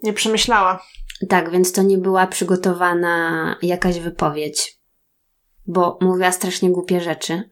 [0.03, 0.83] Nie przemyślała.
[1.29, 4.76] Tak, więc to nie była przygotowana jakaś wypowiedź,
[5.66, 7.42] bo mówiła strasznie głupie rzeczy.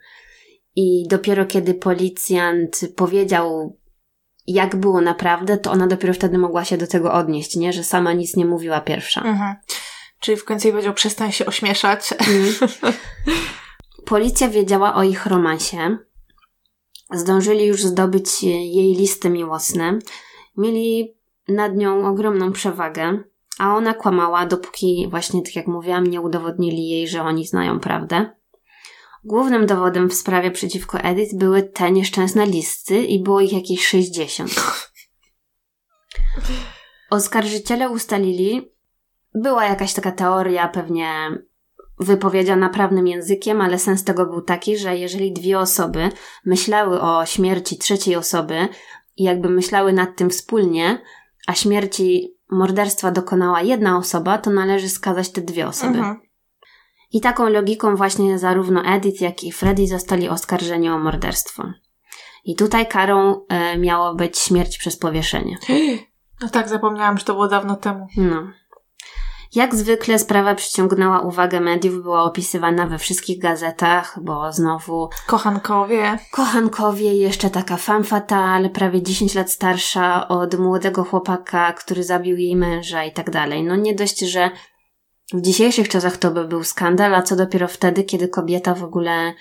[0.77, 3.77] I dopiero kiedy policjant powiedział,
[4.47, 7.73] jak było naprawdę, to ona dopiero wtedy mogła się do tego odnieść, nie?
[7.73, 9.23] Że sama nic nie mówiła pierwsza.
[9.23, 9.57] Mhm.
[10.21, 12.13] Czyli w końcu jej powiedział, przestań się ośmieszać.
[12.13, 12.55] Mm.
[14.05, 15.99] Policja wiedziała o ich romansie.
[17.13, 19.99] Zdążyli już zdobyć jej listy miłosne.
[20.57, 21.15] Mieli
[21.49, 23.19] nad nią ogromną przewagę,
[23.59, 28.31] a ona kłamała, dopóki właśnie, tak jak mówiłam, nie udowodnili jej, że oni znają prawdę.
[29.25, 34.51] Głównym dowodem w sprawie przeciwko Edith były te nieszczęsne listy i było ich jakieś 60.
[37.11, 38.73] Oskarżyciele ustalili,
[39.35, 41.09] była jakaś taka teoria, pewnie
[42.01, 46.09] wypowiedziana prawnym językiem, ale sens tego był taki, że jeżeli dwie osoby
[46.45, 48.69] myślały o śmierci trzeciej osoby
[49.17, 51.03] i jakby myślały nad tym wspólnie,
[51.47, 55.99] a śmierci morderstwa dokonała jedna osoba, to należy skazać te dwie osoby.
[55.99, 56.21] Mhm.
[57.13, 61.65] I taką logiką właśnie zarówno Edith, jak i Freddy zostali oskarżeni o morderstwo.
[62.45, 65.57] I tutaj karą e, miało być śmierć przez powieszenie.
[66.41, 68.07] No tak, zapomniałam, że to było dawno temu.
[68.17, 68.43] No.
[69.55, 76.19] Jak zwykle sprawa przyciągnęła uwagę mediów, była opisywana we wszystkich gazetach, bo znowu Kochankowie.
[76.33, 82.57] kochankowie, jeszcze taka femme fatale, prawie 10 lat starsza od młodego chłopaka, który zabił jej
[82.57, 83.63] męża i tak dalej.
[83.63, 84.51] No nie dość, że
[85.35, 89.35] w dzisiejszych czasach to by był skandal, a co dopiero wtedy, kiedy kobieta w ogóle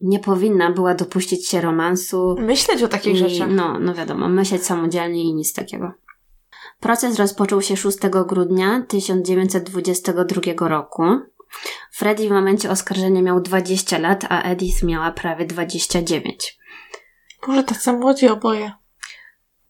[0.00, 3.48] nie powinna była dopuścić się romansu, Myśleć o takich i, rzeczach.
[3.50, 5.92] No, no wiadomo, myśleć samodzielnie i nic takiego.
[6.80, 11.02] Proces rozpoczął się 6 grudnia 1922 roku.
[11.92, 16.58] Freddy w momencie oskarżenia miał 20 lat, a Edith miała prawie 29.
[17.46, 18.72] Boże, tacy młodzi oboje.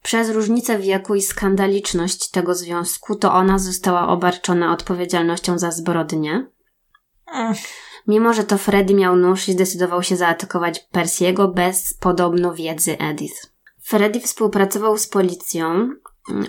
[0.02, 6.46] Przez różnicę wieku i skandaliczność tego związku, to ona została obarczona odpowiedzialnością za zbrodnię.
[7.26, 7.54] Mm.
[8.06, 13.52] Mimo, że to Freddy miał nóż i zdecydował się zaatakować Persiego bez podobno wiedzy Edith.
[13.82, 15.90] Freddy współpracował z policją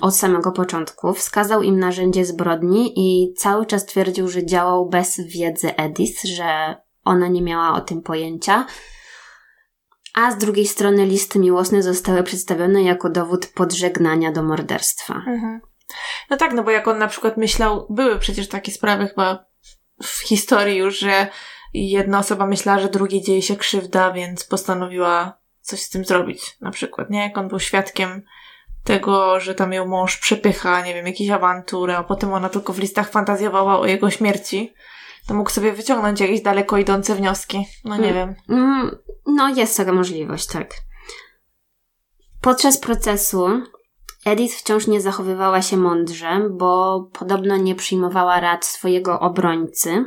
[0.02, 5.76] od samego początku, wskazał im narzędzie zbrodni i cały czas twierdził, że działał bez wiedzy
[5.76, 8.66] Edith, że ona nie miała o tym pojęcia.
[10.16, 15.14] A z drugiej strony listy miłosne zostały przedstawione jako dowód podżegnania do morderstwa.
[15.14, 15.62] Mhm.
[16.30, 19.46] No tak, no bo jak on na przykład myślał, były przecież takie sprawy chyba
[20.04, 21.28] w historii już, że
[21.74, 26.58] jedna osoba myślała, że drugiej dzieje się krzywda, więc postanowiła coś z tym zrobić.
[26.62, 27.20] Na przykład, nie?
[27.20, 28.24] Jak on był świadkiem
[28.94, 32.80] tego, że tam ją mąż przepycha, nie wiem, jakieś awantury, a potem ona tylko w
[32.80, 34.74] listach fantazjowała o jego śmierci,
[35.28, 37.66] to mógł sobie wyciągnąć jakieś daleko idące wnioski.
[37.86, 38.16] No nie Mm.
[38.16, 38.36] wiem.
[38.60, 40.74] Mm, No, jest taka możliwość, tak.
[42.42, 43.62] Podczas procesu
[44.26, 50.06] Edith wciąż nie zachowywała się mądrze, bo podobno nie przyjmowała rad swojego obrońcy.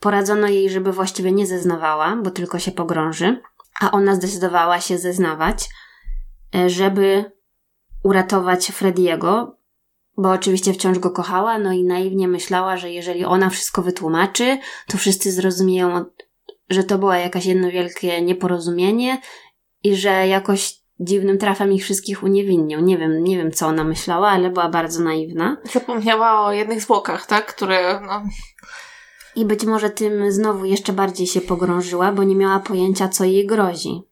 [0.00, 3.42] Poradzono jej, żeby właściwie nie zeznawała, bo tylko się pogrąży,
[3.80, 5.68] a ona zdecydowała się zeznawać,
[6.66, 7.24] żeby
[8.02, 9.56] uratować Frediego,
[10.16, 14.98] bo oczywiście wciąż go kochała, no i naiwnie myślała, że jeżeli ona wszystko wytłumaczy, to
[14.98, 16.04] wszyscy zrozumieją,
[16.70, 19.20] że to było jakaś jedno wielkie nieporozumienie
[19.82, 22.80] i że jakoś dziwnym trafem ich wszystkich uniewinnią.
[22.80, 25.56] Nie wiem, nie wiem co ona myślała, ale była bardzo naiwna.
[25.72, 27.46] Zapomniała o jednych zwłokach, tak?
[27.46, 28.22] Które, no...
[29.36, 33.46] I być może tym znowu jeszcze bardziej się pogrążyła, bo nie miała pojęcia, co jej
[33.46, 34.02] grozi.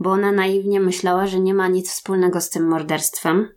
[0.00, 3.48] Bo ona naiwnie myślała, że nie ma nic wspólnego z tym morderstwem.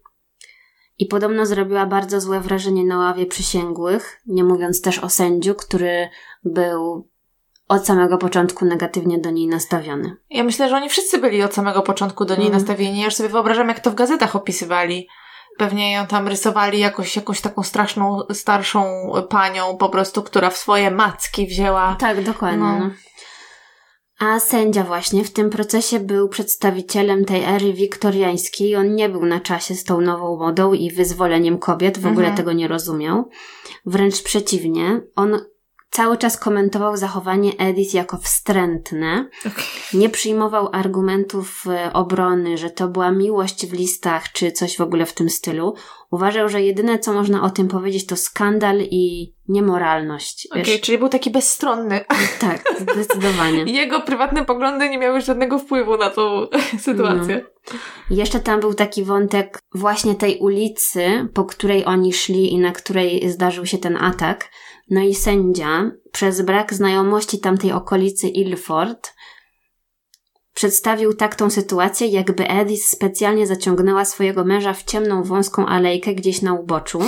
[0.99, 6.09] I podobno zrobiła bardzo złe wrażenie na ławie przysięgłych, nie mówiąc też o sędziu, który
[6.43, 7.07] był
[7.67, 10.15] od samego początku negatywnie do niej nastawiony.
[10.29, 12.59] Ja myślę, że oni wszyscy byli od samego początku do niej mm.
[12.59, 12.99] nastawieni.
[12.99, 15.07] Ja już sobie wyobrażam, jak to w gazetach opisywali.
[15.57, 20.91] Pewnie ją tam rysowali jakoś, jakąś taką straszną, starszą panią po prostu, która w swoje
[20.91, 21.95] macki wzięła.
[21.99, 22.79] Tak, dokładnie.
[22.79, 22.89] No.
[24.19, 28.75] A sędzia właśnie w tym procesie był przedstawicielem tej ery wiktoriańskiej.
[28.75, 32.37] On nie był na czasie z tą nową modą i wyzwoleniem kobiet, w ogóle mhm.
[32.37, 33.29] tego nie rozumiał.
[33.85, 35.39] Wręcz przeciwnie, on
[35.93, 39.29] cały czas komentował zachowanie Edith jako wstrętne.
[39.39, 39.63] Okay.
[39.93, 45.05] Nie przyjmował argumentów e, obrony, że to była miłość w listach, czy coś w ogóle
[45.05, 45.73] w tym stylu.
[46.11, 50.47] Uważał, że jedyne, co można o tym powiedzieć, to skandal i niemoralność.
[50.51, 52.05] Okej, okay, czyli był taki bezstronny.
[52.39, 53.63] Tak, zdecydowanie.
[53.81, 56.47] Jego prywatne poglądy nie miały żadnego wpływu na tą
[56.79, 57.45] sytuację.
[57.73, 57.79] No.
[58.09, 63.29] Jeszcze tam był taki wątek właśnie tej ulicy, po której oni szli i na której
[63.29, 64.49] zdarzył się ten atak
[64.89, 69.13] no i sędzia, przez brak znajomości tamtej okolicy Ilford,
[70.53, 76.41] przedstawił tak tą sytuację, jakby Edith specjalnie zaciągnęła swojego męża w ciemną, wąską alejkę gdzieś
[76.41, 76.99] na uboczu,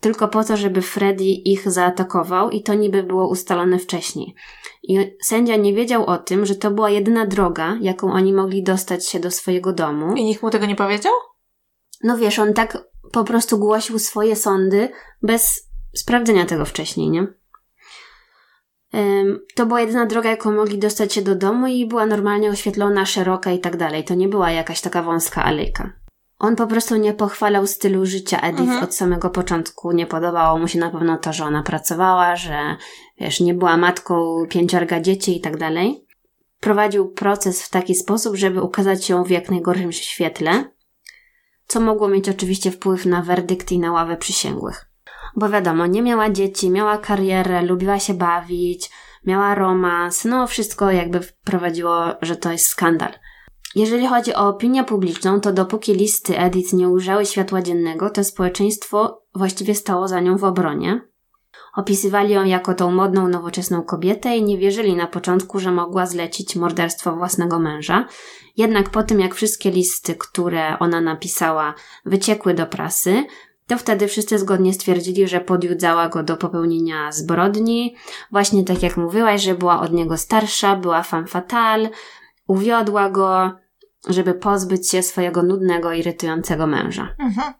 [0.00, 4.34] tylko po to, żeby Freddy ich zaatakował i to niby było ustalone wcześniej.
[4.82, 9.08] I sędzia nie wiedział o tym, że to była jedyna droga, jaką oni mogli dostać
[9.08, 10.14] się do swojego domu.
[10.14, 11.12] I nikt mu tego nie powiedział?
[12.04, 12.78] No wiesz, on tak
[13.12, 14.88] po prostu głosił swoje sądy
[15.22, 17.26] bez sprawdzenia tego wcześniej, nie?
[19.54, 23.52] To była jedyna droga, jaką mogli dostać się do domu i była normalnie oświetlona, szeroka
[23.52, 24.04] i tak dalej.
[24.04, 25.92] To nie była jakaś taka wąska alejka.
[26.38, 28.84] On po prostu nie pochwalał stylu życia Edith mhm.
[28.84, 29.92] od samego początku.
[29.92, 32.76] Nie podobało mu się na pewno to, że ona pracowała, że
[33.20, 36.06] wiesz, nie była matką pięciorga dzieci i tak dalej.
[36.60, 40.64] Prowadził proces w taki sposób, żeby ukazać ją w jak najgorszym świetle,
[41.66, 44.91] co mogło mieć oczywiście wpływ na werdykt i na ławę przysięgłych
[45.36, 48.90] bo wiadomo, nie miała dzieci, miała karierę, lubiła się bawić,
[49.26, 53.12] miała romans, no wszystko jakby wprowadziło, że to jest skandal.
[53.74, 59.22] Jeżeli chodzi o opinię publiczną, to dopóki listy Edith nie ujrzały światła dziennego, to społeczeństwo
[59.34, 61.00] właściwie stało za nią w obronie.
[61.76, 66.56] Opisywali ją jako tą modną, nowoczesną kobietę i nie wierzyli na początku, że mogła zlecić
[66.56, 68.06] morderstwo własnego męża.
[68.56, 73.24] Jednak po tym, jak wszystkie listy, które ona napisała, wyciekły do prasy,
[73.66, 77.96] to wtedy wszyscy zgodnie stwierdzili, że podjudzała go do popełnienia zbrodni.
[78.30, 81.90] Właśnie tak jak mówiłaś, że była od niego starsza, była femme fatale,
[82.46, 83.52] uwiodła go,
[84.08, 87.14] żeby pozbyć się swojego nudnego, irytującego męża.
[87.18, 87.52] Mhm.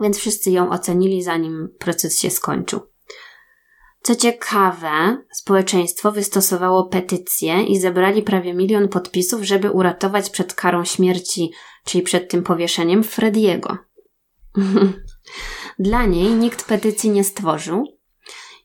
[0.00, 2.80] Więc wszyscy ją ocenili, zanim proces się skończył.
[4.02, 11.50] Co ciekawe, społeczeństwo wystosowało petycję i zebrali prawie milion podpisów, żeby uratować przed karą śmierci,
[11.84, 13.78] czyli przed tym powieszeniem Frediego.
[15.78, 17.84] Dla niej nikt petycji nie stworzył.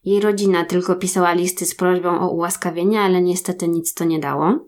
[0.06, 4.60] Jej rodzina tylko pisała listy z prośbą o ułaskawienie, ale niestety nic to nie dało.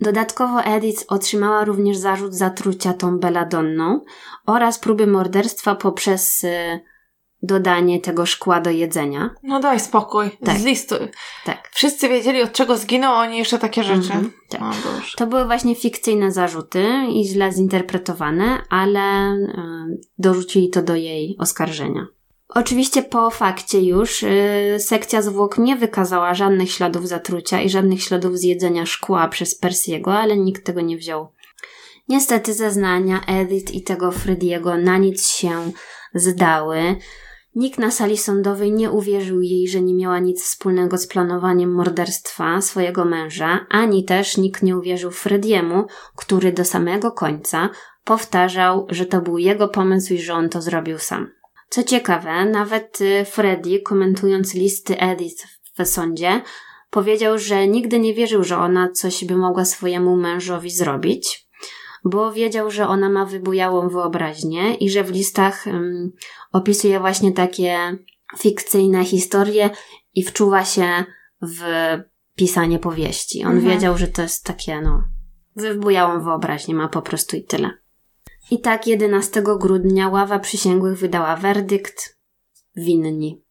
[0.00, 4.00] Dodatkowo Edith otrzymała również zarzut zatrucia tą beladonną
[4.46, 6.80] oraz próby morderstwa poprzez y,
[7.42, 9.30] dodanie tego szkła do jedzenia.
[9.42, 10.58] No daj spokój, tak.
[10.58, 10.94] z listu.
[11.44, 11.68] Tak.
[11.72, 14.12] Wszyscy wiedzieli od czego zginął, a oni jeszcze takie rzeczy.
[14.12, 14.60] Mhm, tak.
[15.16, 22.06] to były właśnie fikcyjne zarzuty i źle zinterpretowane, ale y, dorzucili to do jej oskarżenia.
[22.48, 28.38] Oczywiście po fakcie już y, sekcja zwłok nie wykazała żadnych śladów zatrucia i żadnych śladów
[28.38, 31.28] zjedzenia szkła przez Persiego, ale nikt tego nie wziął.
[32.08, 35.72] Niestety zeznania Edith i tego Frediego na nic się
[36.14, 36.96] zdały.
[37.58, 42.60] Nikt na sali sądowej nie uwierzył jej, że nie miała nic wspólnego z planowaniem morderstwa
[42.60, 47.70] swojego męża, ani też nikt nie uwierzył Frediemu, który do samego końca
[48.04, 51.30] powtarzał, że to był jego pomysł i że on to zrobił sam.
[51.68, 55.46] Co ciekawe, nawet y, Freddy, komentując listy Edith
[55.78, 56.42] w sądzie,
[56.90, 61.47] powiedział, że nigdy nie wierzył, że ona coś by mogła swojemu mężowi zrobić,
[62.08, 66.12] bo wiedział, że ona ma wybujałą wyobraźnię i że w listach um,
[66.52, 67.98] opisuje właśnie takie
[68.38, 69.70] fikcyjne historie
[70.14, 71.04] i wczuwa się
[71.42, 71.62] w
[72.34, 73.44] pisanie powieści.
[73.44, 73.74] On mhm.
[73.74, 75.04] wiedział, że to jest takie, no,
[75.56, 77.70] wybujałą wyobraźnię ma po prostu i tyle.
[78.50, 82.18] I tak 11 grudnia ława przysięgłych wydała werdykt
[82.76, 83.42] winni.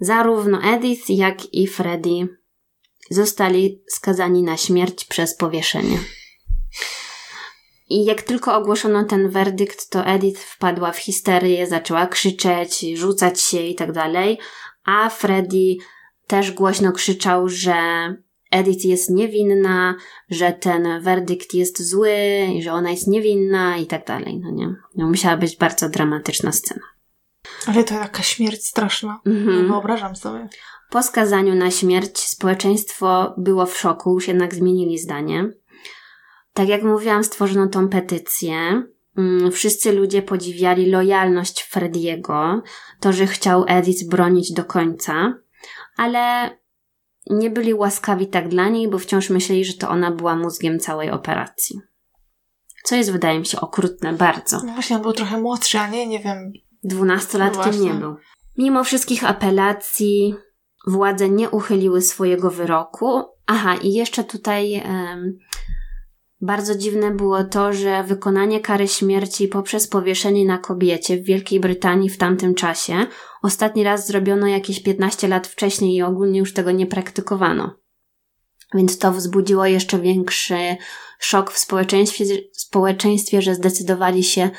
[0.00, 2.28] Zarówno Edith, jak i Freddy
[3.10, 5.98] zostali skazani na śmierć przez powieszenie.
[7.88, 13.62] I jak tylko ogłoszono ten werdykt, to Edith wpadła w histerię, zaczęła krzyczeć, rzucać się
[13.62, 14.38] i tak dalej,
[14.84, 15.76] a Freddy
[16.26, 17.74] też głośno krzyczał, że
[18.50, 19.94] Edith jest niewinna,
[20.30, 22.14] że ten werdykt jest zły,
[22.54, 24.74] i że ona jest niewinna i tak dalej, no nie?
[24.96, 26.86] No, musiała być bardzo dramatyczna scena.
[27.66, 29.20] Ale to taka śmierć straszna.
[29.26, 29.62] Mhm.
[29.62, 30.48] Nie wyobrażam sobie.
[30.90, 35.50] Po skazaniu na śmierć społeczeństwo było w szoku, już jednak zmienili zdanie.
[36.56, 38.82] Tak jak mówiłam, stworzono tą petycję.
[39.18, 42.62] Mm, wszyscy ludzie podziwiali lojalność Frediego,
[43.00, 45.34] to, że chciał Edith bronić do końca,
[45.96, 46.50] ale
[47.30, 51.10] nie byli łaskawi tak dla niej, bo wciąż myśleli, że to ona była mózgiem całej
[51.10, 51.80] operacji.
[52.84, 54.60] Co jest, wydaje mi się, okrutne bardzo.
[54.66, 56.52] No właśnie, on był trochę młodszy, a nie, nie wiem.
[56.84, 58.16] Dwunastolatkiem no nie był.
[58.58, 60.34] Mimo wszystkich apelacji,
[60.86, 63.22] władze nie uchyliły swojego wyroku.
[63.46, 65.38] Aha, i jeszcze tutaj um,
[66.40, 72.10] bardzo dziwne było to, że wykonanie kary śmierci poprzez powieszenie na kobiecie w Wielkiej Brytanii
[72.10, 73.06] w tamtym czasie
[73.42, 77.74] ostatni raz zrobiono jakieś 15 lat wcześniej i ogólnie już tego nie praktykowano.
[78.74, 80.76] Więc to wzbudziło jeszcze większy
[81.18, 84.50] szok w społeczeństwie, społeczeństwie że zdecydowali się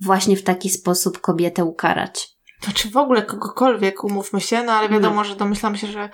[0.00, 2.36] właśnie w taki sposób kobietę ukarać.
[2.60, 5.24] To czy w ogóle kogokolwiek, umówmy się, no ale wiadomo, no.
[5.24, 6.10] że domyślam się, że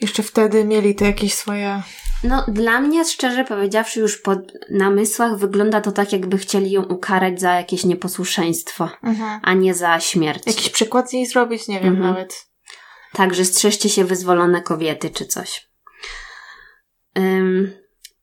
[0.00, 1.82] jeszcze wtedy mieli te jakieś swoje.
[2.24, 4.36] No, dla mnie, szczerze powiedziawszy, już po
[4.70, 9.40] namysłach wygląda to tak, jakby chcieli ją ukarać za jakieś nieposłuszeństwo, mhm.
[9.42, 10.42] a nie za śmierć.
[10.46, 11.68] Jakiś przykład z niej zrobić?
[11.68, 12.08] Nie wiem mhm.
[12.08, 12.46] nawet.
[13.12, 15.70] Także strzeżcie się wyzwolone kobiety czy coś.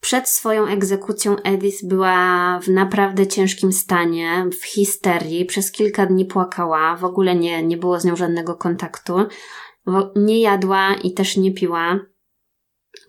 [0.02, 6.96] Przed swoją egzekucją Edith była w naprawdę ciężkim stanie, w histerii, przez kilka dni płakała,
[6.96, 9.28] w ogóle nie, nie było z nią żadnego kontaktu
[10.16, 12.00] nie jadła i też nie piła.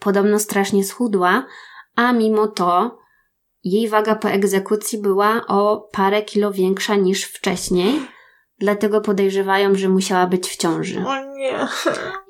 [0.01, 1.47] Podobno strasznie schudła,
[1.97, 2.99] a mimo to
[3.64, 8.01] jej waga po egzekucji była o parę kilo większa niż wcześniej,
[8.59, 11.05] dlatego podejrzewają, że musiała być w ciąży.
[11.07, 11.68] O nie.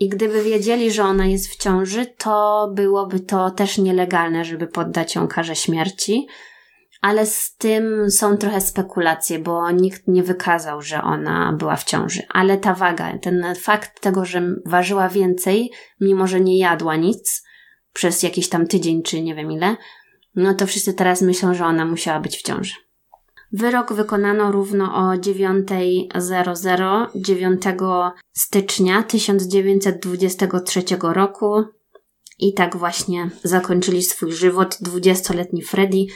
[0.00, 5.14] I gdyby wiedzieli, że ona jest w ciąży, to byłoby to też nielegalne, żeby poddać
[5.14, 6.28] ją karze śmierci
[7.00, 12.22] ale z tym są trochę spekulacje, bo nikt nie wykazał, że ona była w ciąży.
[12.28, 15.70] Ale ta waga, ten fakt tego, że ważyła więcej,
[16.00, 17.44] mimo że nie jadła nic
[17.92, 19.76] przez jakiś tam tydzień czy nie wiem ile,
[20.34, 22.74] no to wszyscy teraz myślą, że ona musiała być w ciąży.
[23.52, 27.62] Wyrok wykonano równo o 9.00 9
[28.32, 31.64] stycznia 1923 roku
[32.38, 36.06] i tak właśnie zakończyli swój żywot 20-letni Freddy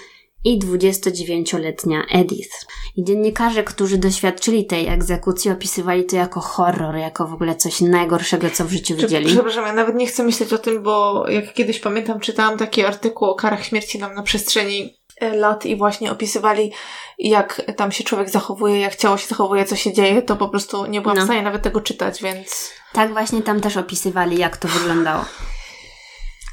[0.45, 2.66] i 29-letnia Edith.
[2.97, 8.51] I dziennikarze, którzy doświadczyli tej egzekucji, opisywali to jako horror, jako w ogóle coś najgorszego,
[8.51, 9.26] co w życiu widzieli.
[9.26, 13.28] Przepraszam, ja nawet nie chcę myśleć o tym, bo jak kiedyś pamiętam, czytałam taki artykuł
[13.28, 16.72] o karach śmierci nam na przestrzeni e, lat i właśnie opisywali,
[17.18, 20.86] jak tam się człowiek zachowuje, jak ciało się zachowuje, co się dzieje, to po prostu
[20.86, 21.22] nie byłam no.
[21.22, 22.70] w stanie nawet tego czytać, więc...
[22.93, 25.24] Tak właśnie tam też opisywali, jak to wyglądało.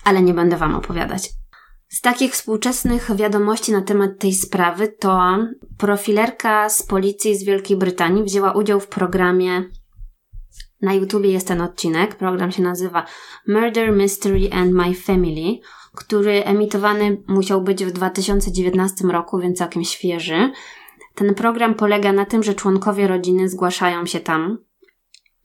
[0.04, 1.39] Ale nie będę Wam opowiadać.
[1.90, 5.38] Z takich współczesnych wiadomości na temat tej sprawy to
[5.78, 9.64] profilerka z policji z Wielkiej Brytanii wzięła udział w programie.
[10.82, 12.16] Na YouTubie jest ten odcinek.
[12.16, 13.06] Program się nazywa
[13.48, 15.60] Murder Mystery and My Family,
[15.96, 20.52] który emitowany musiał być w 2019 roku, więc całkiem świeży.
[21.16, 24.58] Ten program polega na tym, że członkowie rodziny zgłaszają się tam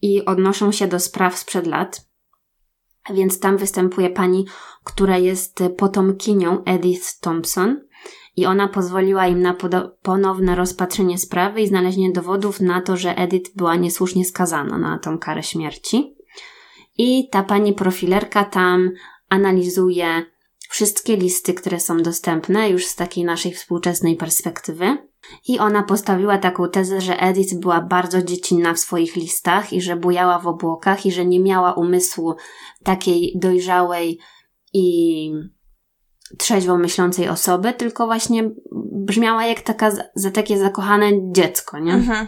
[0.01, 2.05] i odnoszą się do spraw sprzed lat.
[3.13, 4.45] Więc tam występuje pani,
[4.83, 7.81] która jest potomkinią Edith Thompson
[8.37, 9.55] i ona pozwoliła im na
[10.01, 15.17] ponowne rozpatrzenie sprawy i znalezienie dowodów na to, że Edith była niesłusznie skazana na tą
[15.19, 16.15] karę śmierci.
[16.97, 18.91] I ta pani profilerka tam
[19.29, 20.25] analizuje
[20.69, 24.97] wszystkie listy, które są dostępne już z takiej naszej współczesnej perspektywy
[25.47, 29.95] i ona postawiła taką tezę, że Edith była bardzo dziecinna w swoich listach i że
[29.95, 32.35] bujała w obłokach i że nie miała umysłu
[32.85, 34.19] takiej dojrzałej
[34.73, 35.31] i
[36.37, 38.51] trzeźwo myślącej osoby, tylko właśnie
[38.91, 41.93] brzmiała jak taka, za takie zakochane dziecko, nie?
[41.93, 42.27] Mhm.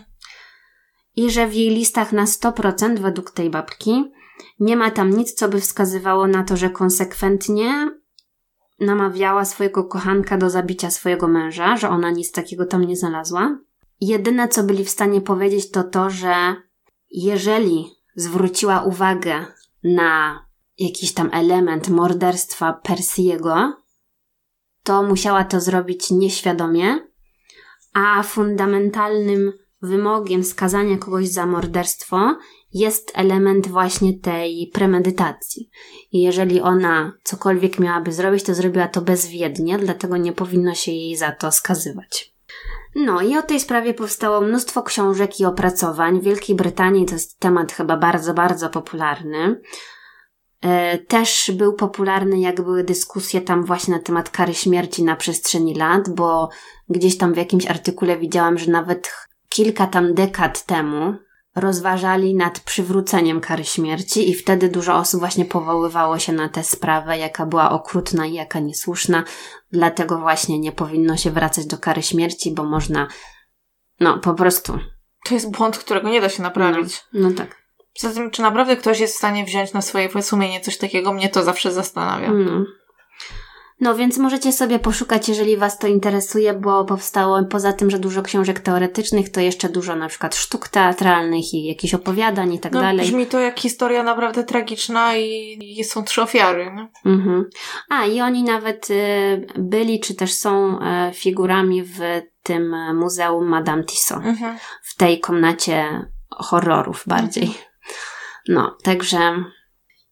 [1.15, 4.11] I że w jej listach na 100% według tej babki
[4.59, 7.91] nie ma tam nic, co by wskazywało na to, że konsekwentnie
[8.79, 13.59] namawiała swojego kochanka do zabicia swojego męża, że ona nic takiego tam nie znalazła.
[14.01, 16.55] Jedyne, co byli w stanie powiedzieć, to to, że
[17.11, 17.85] jeżeli
[18.15, 19.45] zwróciła uwagę
[19.83, 20.46] na
[20.77, 23.73] jakiś tam element morderstwa Persiego,
[24.83, 26.99] to musiała to zrobić nieświadomie,
[27.93, 32.37] a fundamentalnym wymogiem skazania kogoś za morderstwo
[32.73, 35.69] jest element właśnie tej premedytacji.
[36.11, 41.17] I jeżeli ona cokolwiek miałaby zrobić, to zrobiła to bezwiednie, dlatego nie powinno się jej
[41.17, 42.33] za to skazywać.
[42.95, 46.19] No i o tej sprawie powstało mnóstwo książek i opracowań.
[46.19, 49.61] W Wielkiej Brytanii to jest temat chyba bardzo, bardzo popularny.
[50.61, 55.75] E, też był popularny, jak były dyskusje tam właśnie na temat kary śmierci na przestrzeni
[55.75, 56.49] lat, bo
[56.89, 59.13] gdzieś tam w jakimś artykule widziałam, że nawet
[59.49, 61.15] kilka tam dekad temu
[61.55, 67.17] rozważali nad przywróceniem kary śmierci i wtedy dużo osób właśnie powoływało się na tę sprawę,
[67.17, 69.23] jaka była okrutna i jaka niesłuszna.
[69.71, 73.07] Dlatego właśnie nie powinno się wracać do kary śmierci, bo można,
[73.99, 74.79] no po prostu.
[75.25, 77.03] To jest błąd, którego nie da się naprawić.
[77.13, 77.66] No, no tak.
[78.01, 81.29] Poza tym, czy naprawdę ktoś jest w stanie wziąć na swoje sumienie coś takiego, mnie
[81.29, 82.31] to zawsze zastanawia.
[82.31, 82.65] No.
[83.79, 88.21] No więc możecie sobie poszukać, jeżeli Was to interesuje, bo powstało poza tym, że dużo
[88.21, 92.81] książek teoretycznych, to jeszcze dużo na przykład sztuk teatralnych i jakichś opowiadań i tak no,
[92.81, 93.05] dalej.
[93.05, 96.71] Brzmi to jak historia naprawdę tragiczna i, i są trzy ofiary.
[96.75, 96.87] No?
[97.11, 97.49] Mhm.
[97.89, 101.99] A i oni nawet y, byli, czy też są y, figurami w
[102.43, 104.25] tym Muzeum Madame Tissot.
[104.25, 104.57] Mhm.
[104.83, 107.43] W tej komnacie horrorów bardziej.
[107.43, 107.67] Mhm.
[108.47, 109.43] No, także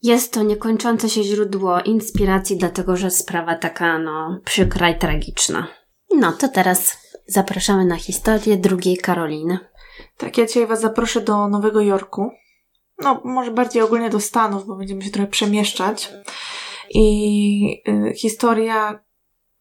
[0.01, 5.67] jest to niekończące się źródło inspiracji, dlatego że sprawa taka, no, przykra i tragiczna.
[6.15, 9.59] No, to teraz zapraszamy na historię drugiej Karoliny.
[10.17, 12.31] Tak, ja dzisiaj Was zaproszę do Nowego Jorku.
[13.01, 16.13] No, może bardziej ogólnie do Stanów, bo będziemy się trochę przemieszczać.
[16.89, 18.99] I y, historia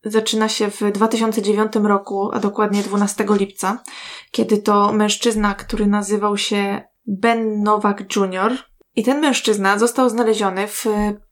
[0.04, 3.82] zaczyna się w 2009 roku, a dokładnie 12 lipca,
[4.30, 8.52] kiedy to mężczyzna, który nazywał się Ben Nowak Jr.,
[8.96, 10.84] i ten mężczyzna został znaleziony w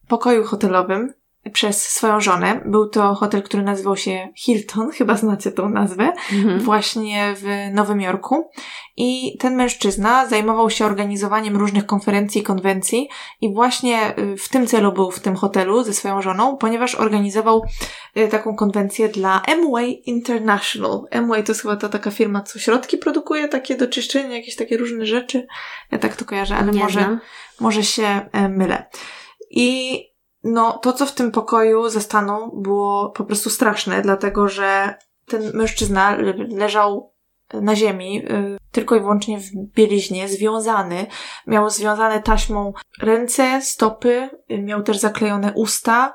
[0.09, 1.13] pokoju hotelowym
[1.53, 2.61] przez swoją żonę.
[2.67, 6.61] Był to hotel, który nazywał się Hilton, chyba znacie tą nazwę, mhm.
[6.61, 8.51] właśnie w Nowym Jorku.
[8.97, 13.09] I ten mężczyzna zajmował się organizowaniem różnych konferencji i konwencji
[13.41, 17.63] i właśnie y, w tym celu był w tym hotelu ze swoją żoną, ponieważ organizował
[18.17, 21.01] y, taką konwencję dla Amway International.
[21.11, 24.77] Amway to jest chyba ta taka firma, co środki produkuje, takie do czyszczenia, jakieś takie
[24.77, 25.47] różne rzeczy.
[25.93, 27.19] Ja tak to kojarzę, ale Nie może,
[27.61, 28.87] może się e, mylę.
[29.51, 30.12] I
[30.45, 34.95] no, to co w tym pokoju zastaną było po prostu straszne, dlatego że
[35.27, 36.17] ten mężczyzna
[36.49, 37.13] leżał
[37.55, 41.07] na ziemi, y, tylko i wyłącznie w bieliźnie, związany.
[41.47, 46.15] Miał związane taśmą ręce, stopy, y, miał też zaklejone usta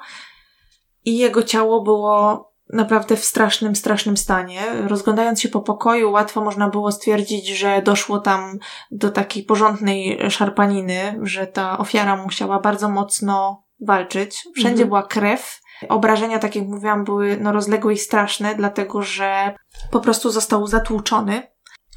[1.06, 4.62] i jego ciało było naprawdę w strasznym, strasznym stanie.
[4.88, 8.60] Rozglądając się po pokoju, łatwo można było stwierdzić, że doszło tam
[8.92, 14.44] do takiej porządnej szarpaniny, że ta ofiara musiała bardzo mocno walczyć.
[14.56, 14.88] Wszędzie mhm.
[14.88, 15.62] była krew.
[15.90, 19.56] Obrażenia, tak jak mówiłam, były no, rozległe i straszne, dlatego że
[19.92, 21.48] po prostu został zatłuczony,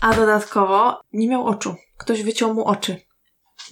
[0.00, 1.74] a dodatkowo nie miał oczu.
[1.98, 3.00] Ktoś wyciął mu oczy.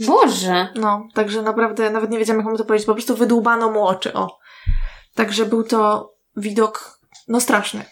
[0.06, 0.68] Boże!
[0.74, 2.86] No, także naprawdę nawet nie wiedziałam, jak mu to powiedzieć.
[2.86, 4.38] Po prostu wydłubano mu oczy, o.
[5.14, 7.84] Także był to widok, no straszny.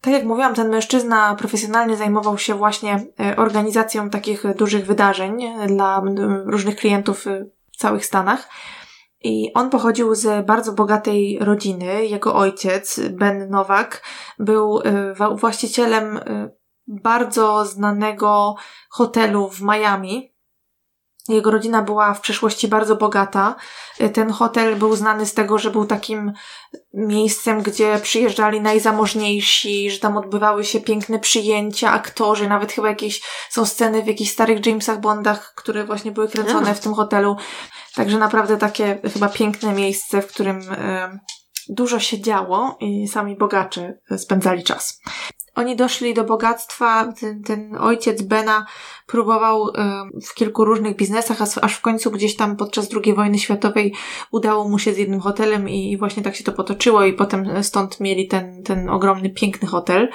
[0.00, 6.02] Tak jak mówiłam, ten mężczyzna profesjonalnie zajmował się właśnie e, organizacją takich dużych wydarzeń dla
[6.44, 7.24] różnych klientów
[7.72, 8.48] w całych Stanach.
[9.20, 12.06] I on pochodził z bardzo bogatej rodziny.
[12.06, 14.02] Jego ojciec, Ben Nowak,
[14.38, 16.56] był y, właścicielem y,
[16.86, 18.54] bardzo znanego
[18.90, 20.34] hotelu w Miami.
[21.28, 23.56] Jego rodzina była w przeszłości bardzo bogata.
[24.00, 26.32] Y, ten hotel był znany z tego, że był takim
[26.94, 33.66] miejscem, gdzie przyjeżdżali najzamożniejsi, że tam odbywały się piękne przyjęcia, aktorzy, nawet chyba jakieś są
[33.66, 37.36] sceny w jakichś starych Jamesach Bondach, które właśnie były kręcone w tym hotelu.
[37.94, 41.18] Także naprawdę takie chyba piękne miejsce, w którym e,
[41.68, 45.00] dużo się działo i sami bogacze spędzali czas.
[45.58, 48.66] Oni doszli do bogactwa, ten, ten ojciec Bena
[49.06, 53.94] próbował e, w kilku różnych biznesach, aż w końcu gdzieś tam podczas II wojny światowej
[54.30, 58.00] udało mu się z jednym hotelem i właśnie tak się to potoczyło i potem stąd
[58.00, 60.08] mieli ten, ten ogromny, piękny hotel.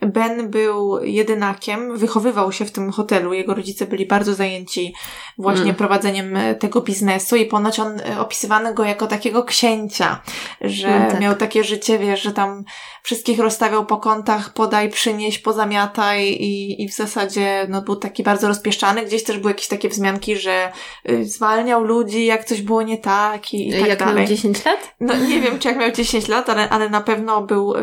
[0.00, 3.32] Ben był jedynakiem, wychowywał się w tym hotelu.
[3.32, 4.94] Jego rodzice byli bardzo zajęci
[5.38, 5.74] właśnie mm.
[5.74, 10.22] prowadzeniem e, tego biznesu i ponoć on e, opisywany go jako takiego księcia,
[10.60, 11.20] że no tak.
[11.20, 12.64] miał takie życie, wiesz, że tam
[13.02, 18.48] wszystkich rozstawiał po kątach, podaj, przynieś, pozamiataj i, i w zasadzie no, był taki bardzo
[18.48, 19.02] rozpieszczany.
[19.02, 20.72] Gdzieś też były jakieś takie wzmianki, że
[21.10, 24.14] y, zwalniał ludzi, jak coś było nie tak i, i tak jak dalej.
[24.14, 24.94] Jak miał 10 lat?
[25.00, 27.74] No nie wiem, czy jak miał 10 lat, ale, ale na pewno był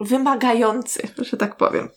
[0.00, 1.88] wymagający, że tak powiem.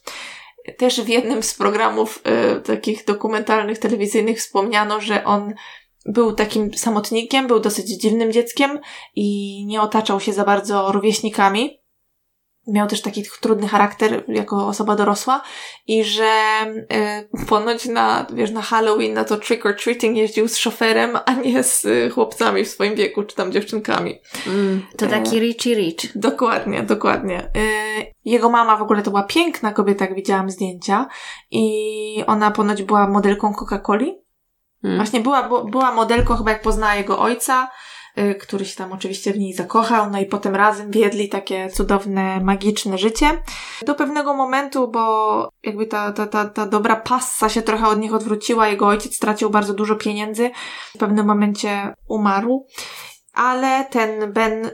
[0.78, 2.22] Też w jednym z programów
[2.58, 5.54] y, takich dokumentalnych, telewizyjnych wspomniano, że on
[6.06, 8.80] był takim samotnikiem, był dosyć dziwnym dzieckiem
[9.16, 11.82] i nie otaczał się za bardzo rówieśnikami.
[12.68, 15.42] Miał też taki trudny charakter jako osoba dorosła
[15.88, 16.32] i że
[17.42, 21.34] y, ponoć na, wiesz, na Halloween, na to trick or treating jeździł z szoferem, a
[21.34, 24.20] nie z y, chłopcami w swoim wieku, czy tam dziewczynkami.
[24.48, 26.12] Mm, to taki richy rich.
[26.16, 27.40] Dokładnie, dokładnie.
[27.58, 31.08] Y, jego mama w ogóle to była piękna kobieta, jak widziałam zdjęcia
[31.52, 34.14] i ona ponoć była modelką Coca-Coli.
[34.84, 34.98] Mm.
[34.98, 37.70] Właśnie była, była modelką chyba jak poznała jego ojca,
[38.40, 42.98] który się tam oczywiście w niej zakochał, no i potem razem wiedli takie cudowne, magiczne
[42.98, 43.42] życie.
[43.86, 48.14] Do pewnego momentu, bo jakby ta, ta, ta, ta dobra passa się trochę od nich
[48.14, 50.52] odwróciła, jego ojciec stracił bardzo dużo pieniędzy,
[50.96, 52.66] w pewnym momencie umarł.
[53.34, 54.72] Ale ten Ben y,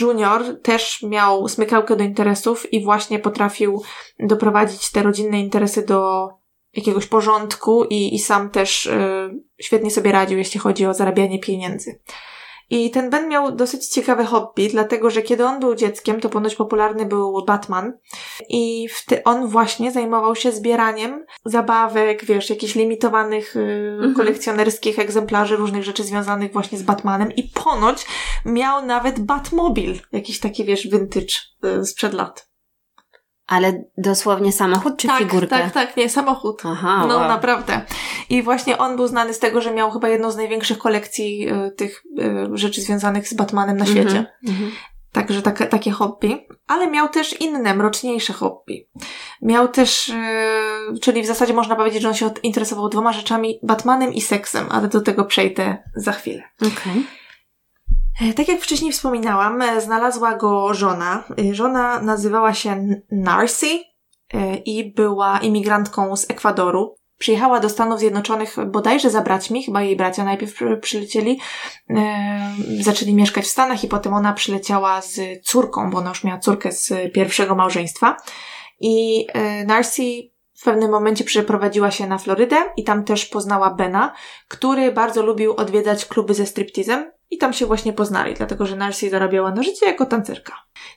[0.00, 3.82] Junior też miał smykałkę do interesów i właśnie potrafił
[4.20, 6.28] doprowadzić te rodzinne interesy do
[6.74, 9.30] jakiegoś porządku i, i sam też y,
[9.60, 12.00] świetnie sobie radził, jeśli chodzi o zarabianie pieniędzy.
[12.72, 16.54] I ten Ben miał dosyć ciekawe hobby, dlatego że kiedy on był dzieckiem, to ponoć
[16.54, 17.92] popularny był Batman
[18.48, 18.88] i
[19.24, 24.14] on właśnie zajmował się zbieraniem zabawek, wiesz, jakichś limitowanych y, mhm.
[24.14, 28.06] kolekcjonerskich egzemplarzy różnych rzeczy związanych właśnie z Batmanem i ponoć
[28.44, 32.51] miał nawet Batmobil, jakiś taki, wiesz, vintage y, sprzed lat.
[33.46, 35.48] Ale dosłownie samochód czy tak, figurkę?
[35.48, 36.62] Tak, tak, nie, samochód.
[36.64, 37.28] Aha, no wow.
[37.28, 37.80] naprawdę.
[38.30, 41.70] I właśnie on był znany z tego, że miał chyba jedną z największych kolekcji y,
[41.70, 44.26] tych y, rzeczy związanych z Batmanem na świecie.
[44.48, 44.70] Mm-hmm.
[45.12, 46.46] Także tak, takie hobby.
[46.66, 48.88] Ale miał też inne, mroczniejsze hobby.
[49.42, 54.14] Miał też, y, czyli w zasadzie można powiedzieć, że on się interesował dwoma rzeczami, Batmanem
[54.14, 56.42] i seksem, ale do tego przejdę za chwilę.
[56.60, 56.72] Okej.
[56.72, 57.21] Okay.
[58.20, 61.24] E, tak jak wcześniej wspominałam, e, znalazła go żona.
[61.38, 63.66] E, żona nazywała się Narcy
[64.64, 66.94] i była imigrantką z Ekwadoru.
[67.18, 71.40] Przyjechała do Stanów Zjednoczonych bodajże za braćmi, chyba jej bracia najpierw przylecieli,
[72.80, 76.72] zaczęli mieszkać w Stanach i potem ona przyleciała z córką, bo ona już miała córkę
[76.72, 78.16] z pierwszego małżeństwa.
[78.80, 79.26] I
[79.66, 80.02] Narcy
[80.54, 84.12] w pewnym momencie przeprowadziła się na Florydę i tam też poznała Bena,
[84.48, 89.10] który bardzo lubił odwiedzać kluby ze striptizem i tam się właśnie poznali, dlatego że Narcy
[89.10, 90.52] zarabiała na życie jako tancerka.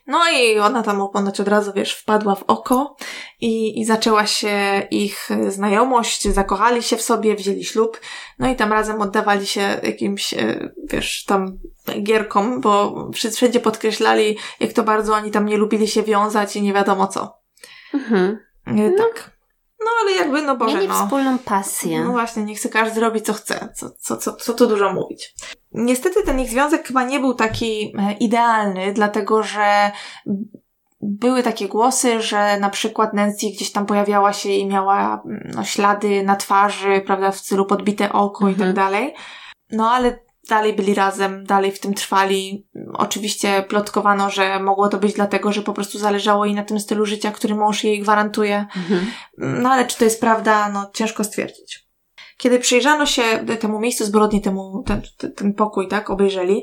[0.06, 2.96] No i ona tam ponoć od razu, wiesz, wpadła w oko
[3.40, 8.00] i, i zaczęła się ich znajomość, zakochali się w sobie, wzięli ślub,
[8.38, 11.58] no i tam razem oddawali się jakimś, e, wiesz, tam
[12.02, 16.72] gierkom, bo wszędzie podkreślali, jak to bardzo oni tam nie lubili się wiązać i nie
[16.72, 17.38] wiadomo co.
[17.94, 18.38] Mhm.
[18.66, 19.36] E, tak.
[19.80, 21.04] No ale jakby, no Boże, Mieli no.
[21.04, 22.04] wspólną pasję.
[22.04, 23.68] No właśnie, niech sobie każdy robi co chce.
[23.76, 25.34] Co, co, co, co tu dużo mówić.
[25.76, 29.90] Niestety ten ich związek chyba nie był taki e, idealny, dlatego że
[31.00, 35.22] były takie głosy, że na przykład Nancy gdzieś tam pojawiała się i miała
[35.54, 38.52] no, ślady na twarzy, prawda, w stylu podbite oko mhm.
[38.52, 38.74] i tak mhm.
[38.74, 39.14] dalej.
[39.70, 40.18] No ale
[40.48, 42.66] dalej byli razem, dalej w tym trwali.
[42.92, 47.06] Oczywiście plotkowano, że mogło to być dlatego, że po prostu zależało jej na tym stylu
[47.06, 48.66] życia, który mąż jej gwarantuje.
[48.76, 49.06] Mhm.
[49.38, 51.85] No ale czy to jest prawda, no ciężko stwierdzić.
[52.36, 53.22] Kiedy przyjrzano się
[53.60, 55.02] temu miejscu zbrodni, temu, ten,
[55.36, 56.62] ten pokój, tak, obejrzeli,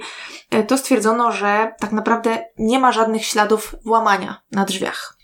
[0.49, 5.17] e, to stwierdzono, że tak naprawdę nie ma żadnych śladów włamania na drzwiach.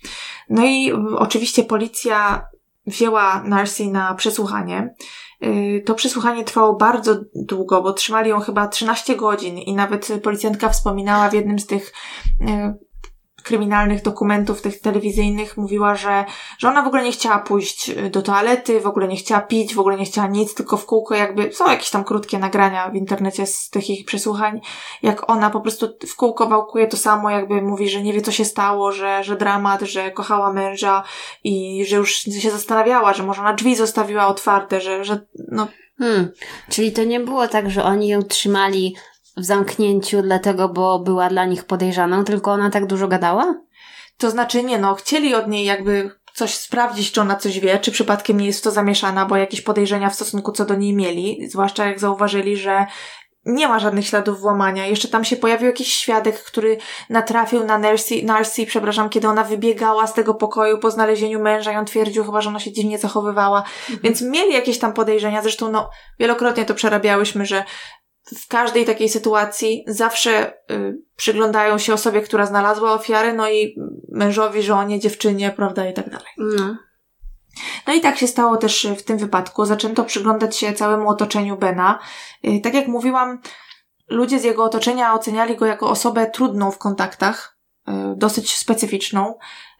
[0.49, 2.47] No i oczywiście policja
[2.87, 4.95] wzięła Narcy na przesłuchanie.
[5.43, 10.69] Y, to przesłuchanie trwało bardzo długo, bo trzymali ją chyba 13 godzin i nawet policjantka
[10.69, 11.93] wspominała w jednym z tych
[12.41, 12.88] y,
[13.43, 16.25] kryminalnych dokumentów tych telewizyjnych mówiła, że,
[16.57, 19.75] że ona w ogóle nie chciała pójść y, do toalety, w ogóle nie chciała pić,
[19.75, 22.95] w ogóle nie chciała nic, tylko w kółko jakby, są jakieś tam krótkie nagrania w
[22.95, 24.61] internecie z tych ich przesłuchań,
[25.03, 28.31] jak ona po prostu w kółko wałkuje to samo, jakby mówi, że nie wie co
[28.31, 31.03] się stało, że, że dramat, że kochała męża
[31.43, 35.67] i że już się zastanawiała, że może ona drzwi zostawiła otwarte, że, że no
[35.99, 36.31] Hmm.
[36.69, 38.95] Czyli to nie było tak, że oni ją trzymali
[39.39, 43.55] w zamknięciu, dlatego, bo była dla nich podejrzaną, tylko ona tak dużo gadała?
[44.17, 47.91] To znaczy, nie no, chcieli od niej jakby coś sprawdzić, czy ona coś wie, czy
[47.91, 51.47] przypadkiem nie jest w to zamieszana, bo jakieś podejrzenia w stosunku co do niej mieli,
[51.49, 52.85] zwłaszcza jak zauważyli, że
[53.45, 54.85] nie ma żadnych śladów włamania.
[54.85, 56.77] Jeszcze tam się pojawił jakiś świadek, który
[57.09, 61.75] natrafił na Narcy, Narcy, przepraszam, kiedy ona wybiegała z tego pokoju po znalezieniu męża i
[61.75, 63.59] on twierdził chyba, że ona się dziwnie zachowywała.
[63.59, 63.99] Mhm.
[64.03, 65.41] Więc mieli jakieś tam podejrzenia.
[65.41, 67.63] Zresztą, no, wielokrotnie to przerabiałyśmy, że
[68.37, 73.75] w każdej takiej sytuacji zawsze y, przyglądają się osobie, która znalazła ofiarę, no i
[74.11, 76.27] mężowi, żonie, dziewczynie, prawda, i tak dalej.
[76.37, 76.75] No.
[77.87, 79.65] No i tak się stało też w tym wypadku.
[79.65, 81.99] Zaczęto przyglądać się całemu otoczeniu Bena.
[82.45, 83.39] Y, tak jak mówiłam,
[84.09, 87.57] ludzie z jego otoczenia oceniali go jako osobę trudną w kontaktach,
[87.87, 89.35] y, dosyć specyficzną,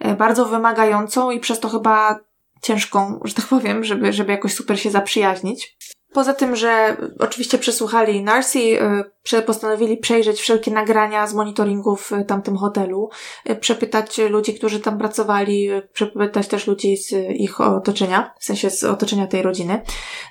[0.06, 2.20] y, bardzo wymagającą i przez to chyba
[2.62, 5.78] ciężką, że tak powiem, żeby, żeby jakoś super się zaprzyjaźnić.
[6.14, 12.57] Poza tym, że oczywiście przesłuchali Narcy, y, postanowili przejrzeć wszelkie nagrania z monitoringów w tamtym
[12.57, 13.10] hotelu,
[13.49, 18.70] y, przepytać ludzi, którzy tam pracowali, y, przepytać też ludzi z ich otoczenia, w sensie
[18.70, 19.82] z otoczenia tej rodziny.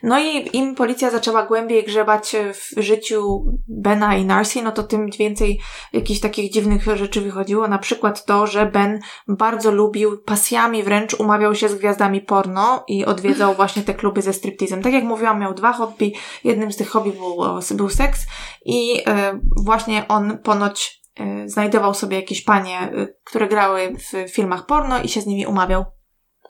[0.03, 5.11] No i im policja zaczęła głębiej grzebać w życiu Bena i Narcy, no to tym
[5.19, 5.61] więcej
[5.93, 7.69] jakichś takich dziwnych rzeczy wychodziło.
[7.69, 13.05] Na przykład to, że Ben bardzo lubił, pasjami wręcz umawiał się z gwiazdami porno i
[13.05, 14.83] odwiedzał właśnie te kluby ze striptizem.
[14.83, 16.13] Tak jak mówiłam, miał dwa dwa hobby.
[16.45, 17.37] Jednym z tych hobby był,
[17.77, 18.27] był seks
[18.65, 24.67] i e, właśnie on ponoć e, znajdował sobie jakieś panie, e, które grały w filmach
[24.67, 25.98] porno i się z nimi umawiał.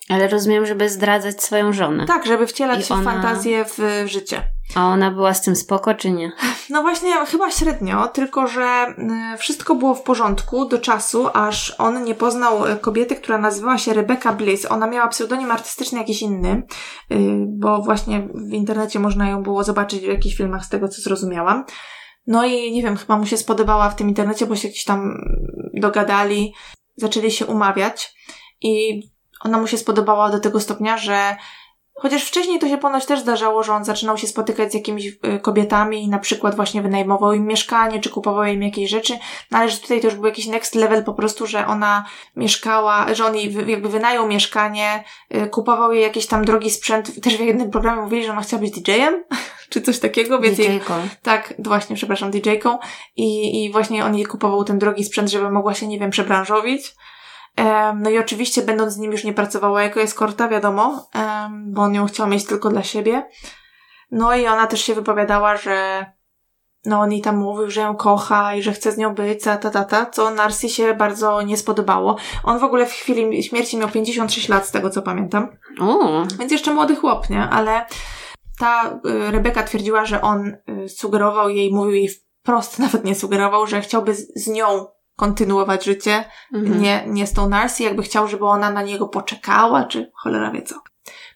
[0.08, 2.06] Ale rozumiem, żeby zdradzać swoją żonę.
[2.06, 3.12] Tak, żeby wcielać I ona...
[3.12, 4.42] fantazję w życie.
[4.74, 6.32] A ona była z tym spoko, czy nie?
[6.70, 8.94] No właśnie, chyba średnio, tylko że
[9.34, 13.78] y, wszystko było w porządku do czasu, aż on nie poznał y, kobiety, która nazywała
[13.78, 14.70] się Rebecca Bliss.
[14.70, 16.62] Ona miała pseudonim artystyczny jakiś inny,
[17.12, 21.02] y, bo właśnie w internecie można ją było zobaczyć w jakichś filmach z tego, co
[21.02, 21.64] zrozumiałam.
[22.26, 25.18] No i nie wiem, chyba mu się spodobała w tym internecie, bo się gdzieś tam
[25.74, 26.54] dogadali,
[26.96, 28.14] zaczęli się umawiać
[28.60, 29.02] i
[29.44, 31.36] ona mu się spodobała do tego stopnia, że
[32.00, 35.38] Chociaż wcześniej to się ponoć też zdarzało, że on zaczynał się spotykać z jakimiś y,
[35.42, 39.18] kobietami i na przykład właśnie wynajmował im mieszkanie, czy kupował im jakieś rzeczy,
[39.50, 42.04] no ale że tutaj to już był jakiś next level po prostu, że ona
[42.36, 47.20] mieszkała, że on jej jakby wynajął mieszkanie, y, kupował jej jakiś tam drogi sprzęt.
[47.22, 49.24] Też w jednym programie mówili, że ona chciała być DJ-em,
[49.70, 50.98] czy coś takiego, więc DJ-ką.
[50.98, 52.78] Jej, tak, właśnie, przepraszam, DJ-ką
[53.16, 56.94] i, i właśnie on jej kupował ten drogi sprzęt, żeby mogła się, nie wiem, przebranżowić.
[57.96, 61.08] No i oczywiście, będąc z nim, już nie pracowała jako eskorta, wiadomo,
[61.66, 63.28] bo on ją chciał mieć tylko dla siebie.
[64.10, 66.06] No i ona też się wypowiadała, że
[66.84, 69.56] no on jej tam mówił, że ją kocha i że chce z nią być, ta,
[69.56, 72.16] ta, ta, ta co Narcy się bardzo nie spodobało.
[72.44, 75.48] On w ogóle w chwili śmierci miał 56 lat, z tego co pamiętam.
[75.80, 76.22] O.
[76.38, 77.42] Więc jeszcze młody chłop, nie?
[77.42, 77.86] Ale
[78.58, 83.66] ta y, Rebeka twierdziła, że on y, sugerował jej, mówił jej wprost, nawet nie sugerował,
[83.66, 84.86] że chciałby z nią
[85.18, 86.82] kontynuować życie, mhm.
[86.82, 90.62] nie, nie z tą Narcy, jakby chciał, żeby ona na niego poczekała, czy cholera wie
[90.62, 90.74] co.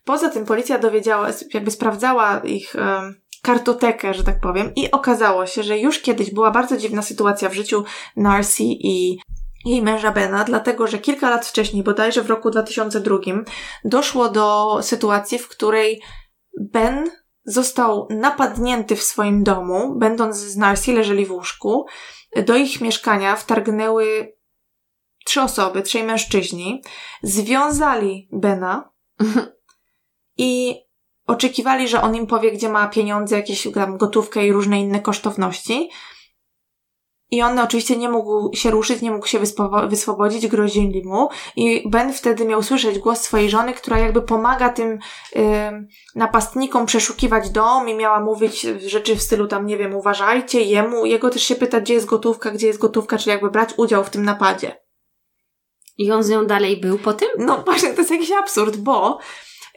[0.05, 5.62] Poza tym policja dowiedziała, jakby sprawdzała ich um, kartotekę, że tak powiem, i okazało się,
[5.62, 7.85] że już kiedyś była bardzo dziwna sytuacja w życiu
[8.16, 9.18] Narcy i
[9.64, 13.16] jej męża Bena, dlatego że kilka lat wcześniej, bodajże w roku 2002,
[13.85, 16.03] doszło do sytuacji, w której
[16.61, 17.11] Ben
[17.45, 21.87] został napadnięty w swoim domu, będąc z Narcy, leżeli w łóżku
[22.37, 24.37] do ich mieszkania wtargnęły
[25.24, 26.83] trzy osoby, trzej mężczyźni,
[27.22, 28.93] związali Bena
[30.37, 30.80] i
[31.26, 35.91] oczekiwali, że on im powie, gdzie ma pieniądze, jakieś tam gotówkę i różne inne kosztowności.
[37.33, 39.39] I on oczywiście nie mógł się ruszyć, nie mógł się
[39.89, 41.28] wyswobodzić, grozili mu.
[41.57, 44.99] I Ben wtedy miał słyszeć głos swojej żony, która jakby pomaga tym
[45.37, 45.39] y,
[46.14, 51.30] napastnikom przeszukiwać dom i miała mówić rzeczy w stylu tam, nie wiem, uważajcie, jemu, jego
[51.30, 54.24] też się pytać, gdzie jest gotówka, gdzie jest gotówka, czyli jakby brać udział w tym
[54.24, 54.76] napadzie.
[55.99, 57.28] I on z nią dalej był po tym?
[57.39, 59.18] No właśnie, to jest jakiś absurd, bo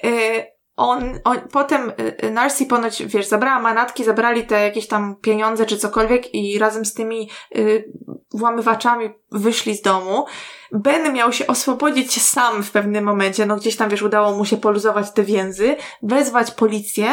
[0.03, 5.16] y, on, on, potem y, y, Narcy ponoć, wiesz, zabrała manatki, zabrali te jakieś tam
[5.16, 7.92] pieniądze czy cokolwiek i razem z tymi y,
[8.34, 10.26] włamywaczami wyszli z domu.
[10.72, 14.58] Ben miał się oswobodzić sam w pewnym momencie, no gdzieś tam, wiesz, udało mu się
[14.58, 17.08] poluzować te więzy, wezwać policję,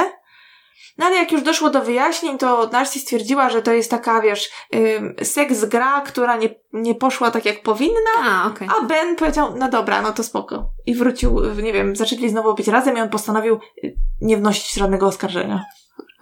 [0.98, 4.50] no ale jak już doszło do wyjaśnień, to Narcy stwierdziła, że to jest taka, wiesz,
[4.72, 8.10] yy, seks gra, która nie, nie poszła tak jak powinna.
[8.24, 8.68] A, okay.
[8.68, 10.70] a Ben powiedział, no dobra, no to spoko.
[10.86, 15.06] I wrócił, nie wiem, zaczęli znowu być razem i on postanowił y, nie wnosić żadnego
[15.06, 15.64] oskarżenia.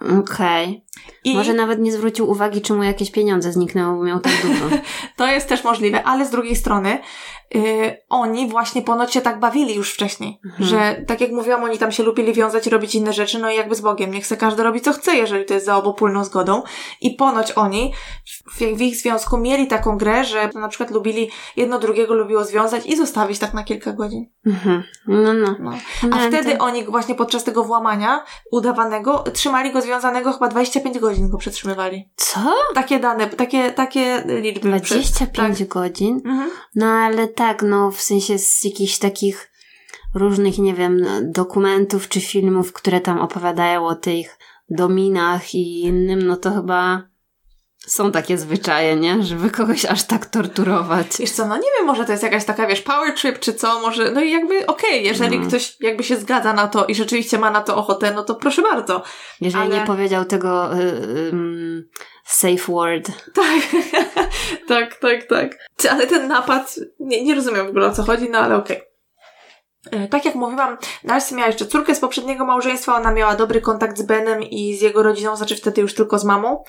[0.01, 0.67] Okej.
[0.67, 0.81] Okay.
[1.25, 4.65] Może nawet nie zwrócił uwagi, czy mu jakieś pieniądze zniknęło, bo miał tak dużo.
[5.17, 6.99] to jest też możliwe, ale z drugiej strony
[7.53, 7.61] yy,
[8.09, 10.69] oni właśnie ponoć się tak bawili już wcześniej, mhm.
[10.69, 13.75] że tak jak mówiłam, oni tam się lubili wiązać, robić inne rzeczy, no i jakby
[13.75, 16.63] z Bogiem, niech se każdy robi co chce, jeżeli to jest za obopólną zgodą.
[17.01, 17.93] I ponoć oni
[18.51, 22.85] w, w ich związku mieli taką grę, że na przykład lubili, jedno drugiego lubiło związać
[22.85, 24.25] i zostawić tak na kilka godzin.
[24.45, 24.83] Mhm.
[25.07, 25.55] No, no.
[25.59, 25.71] no.
[26.03, 26.63] A no, wtedy to...
[26.63, 30.49] oni właśnie podczas tego włamania udawanego trzymali go związanego chyba
[30.81, 32.09] 25 godzin go przetrzymywali.
[32.15, 32.39] Co?
[32.75, 34.69] Takie dane, takie, takie liczby.
[34.69, 35.67] 25 tak.
[35.67, 36.21] godzin?
[36.25, 36.49] Mhm.
[36.75, 39.51] No ale tak, no w sensie z jakichś takich
[40.15, 44.37] różnych, nie wiem, dokumentów czy filmów, które tam opowiadają o tych
[44.69, 47.10] dominach i innym, no to chyba
[47.87, 49.23] są takie zwyczaje, nie?
[49.23, 51.07] Żeby kogoś aż tak torturować.
[51.19, 53.79] Wiesz co, no nie wiem, może to jest jakaś taka, wiesz, power trip czy co,
[53.79, 55.47] może, no i jakby okej, okay, jeżeli no.
[55.47, 58.61] ktoś jakby się zgadza na to i rzeczywiście ma na to ochotę, no to proszę
[58.61, 59.03] bardzo.
[59.41, 59.79] Jeżeli Ale...
[59.79, 61.89] nie powiedział tego y, y,
[62.25, 63.11] safe word.
[63.33, 63.61] Tak,
[64.67, 65.57] tak, tak, tak.
[65.91, 68.77] Ale ten napad, nie, nie rozumiem w ogóle o co chodzi, no ale okej.
[68.77, 68.91] Okay.
[69.91, 73.97] E, tak jak mówiłam, Narcy miała jeszcze córkę z poprzedniego małżeństwa, ona miała dobry kontakt
[73.97, 76.63] z Benem i z jego rodziną, znaczy wtedy już tylko z mamą.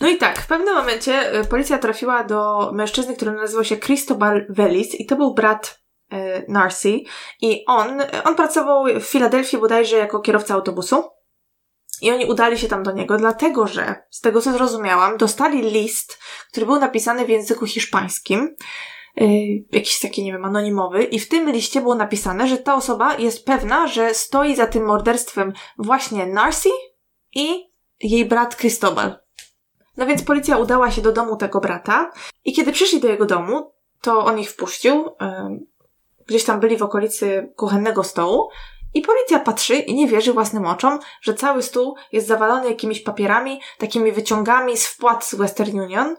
[0.00, 4.46] No i tak, w pewnym momencie e, policja trafiła do mężczyzny, który nazywał się Cristobal
[4.48, 7.00] Velis i to był brat e, Narcy
[7.40, 11.04] i on, on pracował w Filadelfii bodajże jako kierowca autobusu.
[12.02, 16.18] I oni udali się tam do niego, dlatego że, z tego co zrozumiałam, dostali list,
[16.50, 18.56] który był napisany w języku hiszpańskim,
[19.16, 19.28] yy,
[19.72, 23.46] jakiś taki, nie wiem, anonimowy, i w tym liście było napisane, że ta osoba jest
[23.46, 26.68] pewna, że stoi za tym morderstwem właśnie Narcy
[27.34, 29.23] i jej brat Cristobal.
[29.96, 32.10] No więc policja udała się do domu tego brata
[32.44, 35.10] i kiedy przyszli do jego domu, to on ich wpuścił.
[36.26, 38.48] Gdzieś tam byli w okolicy kuchennego stołu
[38.94, 43.60] i policja patrzy i nie wierzy własnym oczom, że cały stół jest zawalony jakimiś papierami,
[43.78, 46.16] takimi wyciągami z wpłat z Western Union,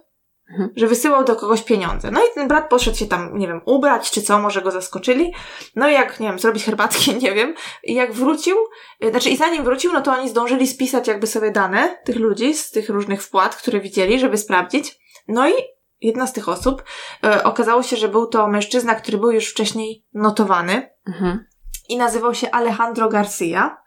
[0.49, 0.69] mhm.
[0.75, 2.11] że wysyłał do kogoś pieniądze.
[2.11, 5.33] No i ten brat poszedł się tam, nie wiem, ubrać czy co, może go zaskoczyli.
[5.75, 7.53] No i jak, nie wiem, zrobić herbatki, nie wiem.
[7.83, 8.57] I jak wrócił,
[9.03, 12.53] y, znaczy i zanim wrócił, no to oni zdążyli spisać jakby sobie dane tych ludzi
[12.53, 14.99] z tych różnych wpłat, które widzieli, żeby sprawdzić.
[15.27, 15.53] No i
[16.01, 16.83] jedna z tych osób,
[17.23, 20.89] e, okazało się, że był to mężczyzna, który był już wcześniej notowany.
[21.07, 21.45] Mhm
[21.89, 23.77] i nazywał się Alejandro Garcia.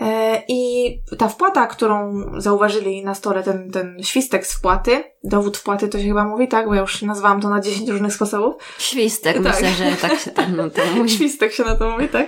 [0.00, 5.88] E, I ta wpłata, którą zauważyli na stole, ten, ten świstek z wpłaty, dowód wpłaty
[5.88, 6.66] to się chyba mówi, tak?
[6.66, 8.54] Bo ja już nazwałam to na 10 różnych sposobów.
[8.78, 9.62] Świstek, tak.
[9.62, 11.10] myślę, że tak się tam na to mówi.
[11.10, 12.26] Świstek się na to mówi, tak?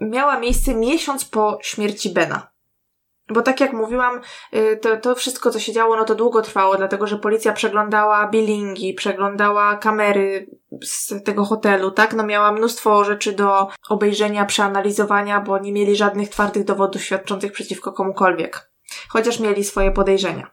[0.00, 2.57] Miała miejsce miesiąc po śmierci Bena.
[3.28, 4.20] Bo tak jak mówiłam,
[4.54, 8.28] y, to, to wszystko, co się działo, no to długo trwało, dlatego że policja przeglądała
[8.28, 10.46] billingi, przeglądała kamery
[10.82, 12.14] z tego hotelu, tak?
[12.14, 17.92] No miała mnóstwo rzeczy do obejrzenia, przeanalizowania, bo nie mieli żadnych twardych dowodów świadczących przeciwko
[17.92, 18.70] komukolwiek.
[19.08, 20.50] Chociaż mieli swoje podejrzenia.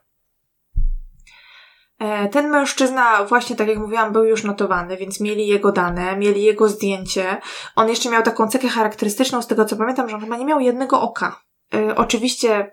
[1.98, 6.42] E, ten mężczyzna, właśnie tak jak mówiłam, był już notowany, więc mieli jego dane, mieli
[6.42, 7.40] jego zdjęcie.
[7.76, 10.60] On jeszcze miał taką cechę charakterystyczną, z tego co pamiętam, że on chyba nie miał
[10.60, 11.45] jednego oka.
[11.74, 12.72] E, oczywiście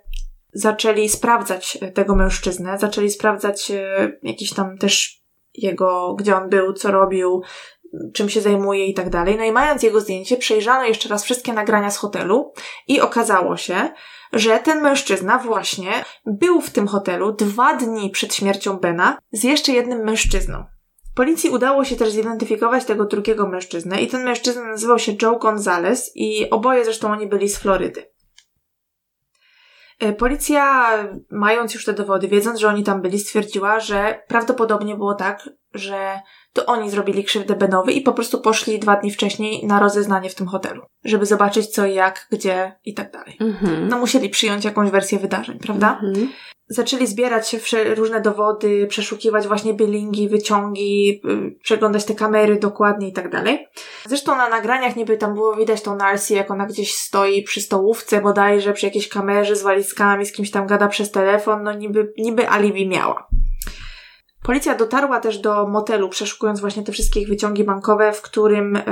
[0.53, 5.23] zaczęli sprawdzać e, tego mężczyznę, zaczęli sprawdzać e, jakiś tam też
[5.53, 7.41] jego, gdzie on był, co robił,
[8.13, 9.37] czym się zajmuje i tak dalej.
[9.37, 12.53] No i mając jego zdjęcie, przejrzano jeszcze raz wszystkie nagrania z hotelu
[12.87, 13.89] i okazało się,
[14.33, 15.91] że ten mężczyzna właśnie
[16.25, 20.63] był w tym hotelu dwa dni przed śmiercią Bena z jeszcze jednym mężczyzną.
[21.15, 26.11] Policji udało się też zidentyfikować tego drugiego mężczyznę i ten mężczyzna nazywał się Joe Gonzalez
[26.15, 28.13] i oboje zresztą oni byli z Florydy.
[30.03, 30.89] E, policja,
[31.31, 36.19] mając już te dowody, wiedząc, że oni tam byli, stwierdziła, że prawdopodobnie było tak, że
[36.53, 40.35] to oni zrobili krzywdę Benowi i po prostu poszli dwa dni wcześniej na rozeznanie w
[40.35, 43.37] tym hotelu, żeby zobaczyć co jak, gdzie i tak dalej.
[43.39, 43.87] Mhm.
[43.87, 45.99] No musieli przyjąć jakąś wersję wydarzeń, prawda?
[46.03, 46.29] Mhm
[46.73, 47.55] zaczęli zbierać
[47.95, 53.67] różne dowody, przeszukiwać właśnie billingi, wyciągi, y, przeglądać te kamery dokładnie i tak dalej.
[54.05, 58.21] Zresztą na nagraniach niby tam było widać tą Narcy, jak ona gdzieś stoi przy stołówce
[58.21, 62.49] bodajże, przy jakiejś kamerze z walizkami, z kimś tam gada przez telefon, no niby, niby
[62.49, 63.27] alibi miała.
[64.43, 68.83] Policja dotarła też do motelu, przeszukując właśnie te wszystkie wyciągi bankowe, w którym y,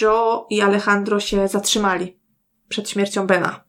[0.00, 2.20] Joe i Alejandro się zatrzymali
[2.68, 3.64] przed śmiercią Bena.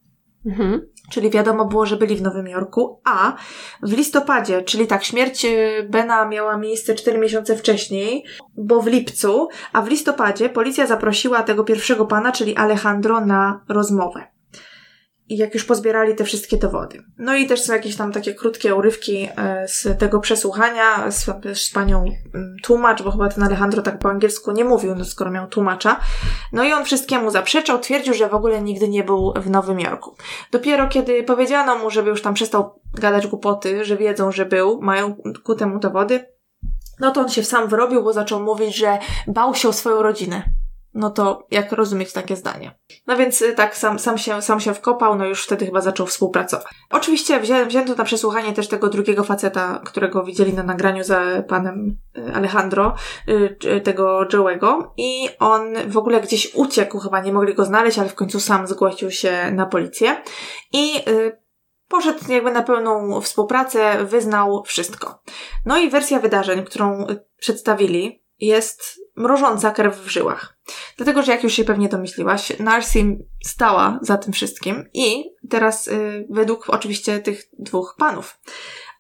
[0.46, 0.93] Mhm.
[1.10, 3.36] Czyli wiadomo było, że byli w Nowym Jorku, a
[3.84, 8.24] w listopadzie, czyli tak, śmierć y, Bena miała miejsce 4 miesiące wcześniej,
[8.58, 14.33] bo w lipcu, a w listopadzie policja zaprosiła tego pierwszego pana, czyli Alejandro, na rozmowę
[15.30, 17.04] i jak już pozbierali te wszystkie dowody.
[17.18, 21.70] No i też są jakieś tam takie krótkie urywki e, z tego przesłuchania z, z
[21.70, 22.06] panią
[22.36, 26.00] mm, tłumacz, bo chyba ten Alejandro tak po angielsku nie mówił, no skoro miał tłumacza.
[26.54, 30.16] No i on wszystkiemu zaprzeczał, twierdził, że w ogóle nigdy nie był w Nowym Jorku.
[30.52, 35.16] Dopiero kiedy powiedziano mu, żeby już tam przestał gadać głupoty, że wiedzą, że był, mają
[35.44, 36.26] ku temu dowody,
[37.00, 38.98] no to on się sam wyrobił, bo zaczął mówić, że
[39.28, 40.44] bał się o swoją rodzinę
[40.94, 42.80] no to jak rozumieć takie zdanie?
[43.08, 46.08] No więc y, tak, sam, sam, się, sam się wkopał, no już wtedy chyba zaczął
[46.08, 46.68] współpracować.
[46.90, 51.98] Oczywiście wzię, wzięto na przesłuchanie też tego drugiego faceta, którego widzieli na nagraniu za panem
[52.18, 52.96] y, Alejandro,
[53.30, 58.10] y, tego Joe'ego i on w ogóle gdzieś uciekł, chyba nie mogli go znaleźć, ale
[58.10, 60.22] w końcu sam zgłosił się na policję
[60.74, 60.94] i
[61.88, 65.22] poszedł jakby na pełną współpracę, wyznał wszystko.
[65.66, 67.06] No i wersja wydarzeń, którą
[67.40, 70.58] przedstawili, jest mrożąca krew w żyłach.
[70.98, 76.28] Dlatego, że jak już się pewnie domyśliłaś, Narsim stała za tym wszystkim i teraz y,
[76.30, 78.38] według oczywiście tych dwóch panów.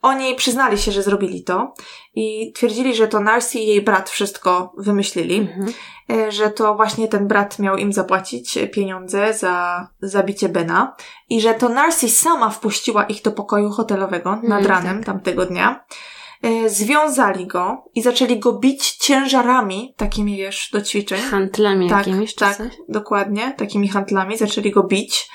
[0.03, 1.74] Oni przyznali się, że zrobili to
[2.16, 5.74] i twierdzili, że to Narcy i jej brat wszystko wymyślili, mhm.
[6.11, 10.95] Y, że to właśnie ten brat miał im zapłacić pieniądze za zabicie Bena
[11.30, 15.05] i że to Narcy sama wpuściła ich do pokoju hotelowego nad mhm, ranem tak.
[15.05, 15.86] tamtego dnia
[16.68, 21.22] związali go i zaczęli go bić ciężarami, takimi wiesz, do ćwiczeń.
[21.22, 22.74] Handlami Tak, jakimiś tak, coś?
[22.89, 25.30] dokładnie, takimi handlami, zaczęli go bić.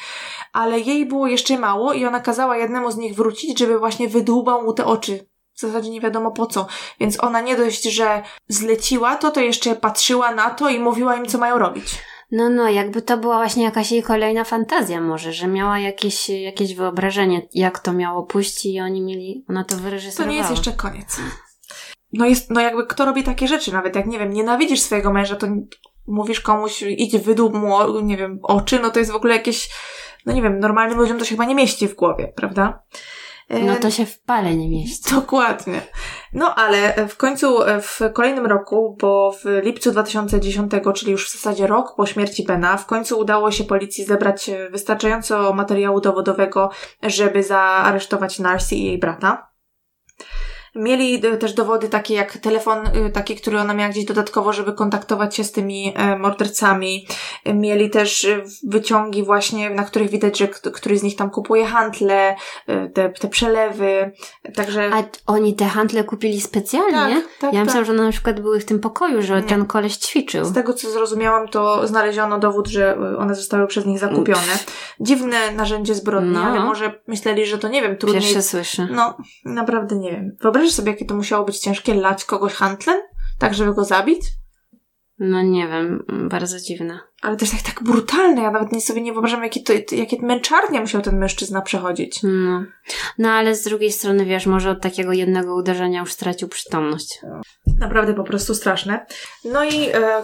[0.53, 4.63] Ale jej było jeszcze mało i ona kazała jednemu z nich wrócić, żeby właśnie wydłubał
[4.63, 5.29] mu te oczy.
[5.55, 6.67] W zasadzie nie wiadomo po co.
[7.01, 11.27] Więc ona nie dość, że zleciła to, to jeszcze patrzyła na to i mówiła im,
[11.27, 11.99] co mają robić.
[12.31, 16.74] No, no, jakby to była właśnie jakaś jej kolejna fantazja może, że miała jakieś, jakieś
[16.74, 20.33] wyobrażenie, jak to miało pójść i oni mieli, ona to To wyreżyserowała.
[20.33, 21.20] nie jest jeszcze koniec.
[22.12, 25.37] No jest, no jakby kto robi takie rzeczy, nawet jak, nie wiem, nienawidzisz swojego męża,
[25.37, 25.47] to
[26.07, 29.70] mówisz komuś, idź wydób mu, nie wiem, oczy, no to jest w ogóle jakieś,
[30.26, 32.83] no nie wiem, normalnym ludziom to się chyba nie mieści w głowie, prawda?
[33.49, 35.14] E, No to się w pale nie mieści.
[35.14, 35.80] Dokładnie.
[36.32, 41.32] No ale w końcu e, w kolejnym roku, bo w lipcu 2010, czyli już w
[41.32, 46.70] zasadzie rok po śmierci Bena, w końcu udało się policji zebrać e, wystarczająco materiału dowodowego,
[47.03, 49.47] żeby zaaresztować Narcy i jej brata.
[50.79, 54.72] Mieli e, też dowody takie jak telefon, e, taki, który ona miała gdzieś dodatkowo, żeby
[54.72, 57.07] kontaktować się z tymi e, mordercami.
[57.55, 58.26] Mieli też
[58.68, 62.37] wyciągi właśnie, na których widać, że któryś z nich tam kupuje handle,
[62.95, 64.12] te, te przelewy.
[64.55, 65.03] Także A
[65.33, 66.93] oni te handle kupili specjalnie?
[66.93, 67.85] Tak, tak, ja myślałam, tak.
[67.87, 69.43] że one na przykład były w tym pokoju, że Nie.
[69.43, 70.45] ten koleś ćwiczył.
[70.45, 74.59] Z tego, co zrozumiałam, to znaleziono dowód, że one zostały przez nich zakupione.
[75.01, 76.41] Dziwne narzędzie zbrodni, No.
[76.45, 78.22] ale może myśleli, że to nie wiem, trudniej.
[78.22, 78.89] Pierwsze słyszę.
[78.91, 80.37] No, naprawdę nie wiem.
[80.41, 83.01] Wyobraź sobie, jakie to musiało być ciężkie lać kogoś handlem,
[83.39, 84.21] tak żeby go zabić?
[85.19, 87.01] No nie wiem, bardzo dziwne.
[87.23, 88.43] Ale też tak, tak brutalne.
[88.43, 92.21] Ja nawet nie sobie nie wyobrażam, jakie, to, jakie męczarnie musiał ten mężczyzna przechodzić.
[92.23, 92.64] No.
[93.19, 97.21] no ale z drugiej strony, wiesz, może od takiego jednego uderzenia już stracił przytomność.
[97.79, 99.07] Naprawdę po prostu straszne.
[99.45, 100.23] No i e,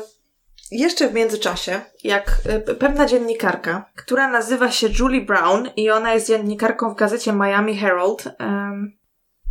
[0.70, 6.28] jeszcze w międzyczasie, jak e, pewna dziennikarka, która nazywa się Julie Brown i ona jest
[6.28, 8.92] dziennikarką w gazecie Miami Herald, em,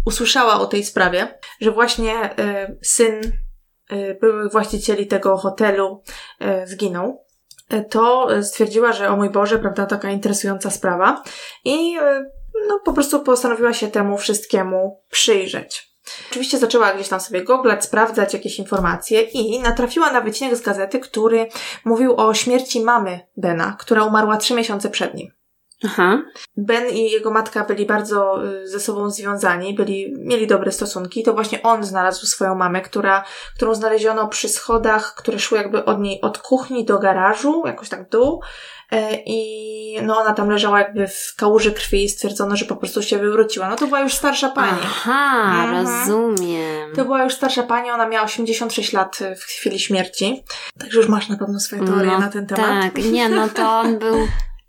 [0.06, 3.22] usłyszała o tej sprawie, że właśnie e, syn
[3.90, 6.04] e, byłych właścicieli tego hotelu
[6.40, 7.24] e, zginął.
[7.90, 11.24] To stwierdziła, że o mój Boże, prawda, taka interesująca sprawa
[11.66, 11.96] i
[12.68, 15.94] no, po prostu postanowiła się temu wszystkiemu przyjrzeć.
[16.30, 21.00] Oczywiście zaczęła gdzieś tam sobie googlać, sprawdzać jakieś informacje i natrafiła na wycinek z gazety,
[21.00, 21.48] który
[21.86, 25.32] mówił o śmierci mamy Bena, która umarła trzy miesiące przed nim.
[25.86, 26.22] Aha.
[26.58, 31.24] Ben i jego matka byli bardzo y, ze sobą związani, byli, mieli dobre stosunki.
[31.24, 33.24] To właśnie on znalazł swoją mamę, która,
[33.56, 38.08] którą znaleziono przy schodach, które szły jakby od niej od kuchni do garażu, jakoś tak
[38.08, 38.42] w dół.
[38.92, 43.02] E, I no ona tam leżała jakby w kałuży krwi i stwierdzono, że po prostu
[43.02, 43.70] się wywróciła.
[43.70, 44.78] No to była już starsza pani.
[44.84, 45.86] Aha, Mhm.
[45.86, 46.96] rozumiem.
[46.96, 50.44] To była już starsza pani, ona miała 86 lat y, w chwili śmierci.
[50.80, 52.82] Także już masz na pewno swoje teorie no, na ten temat.
[52.84, 54.16] Tak, nie, no to on był.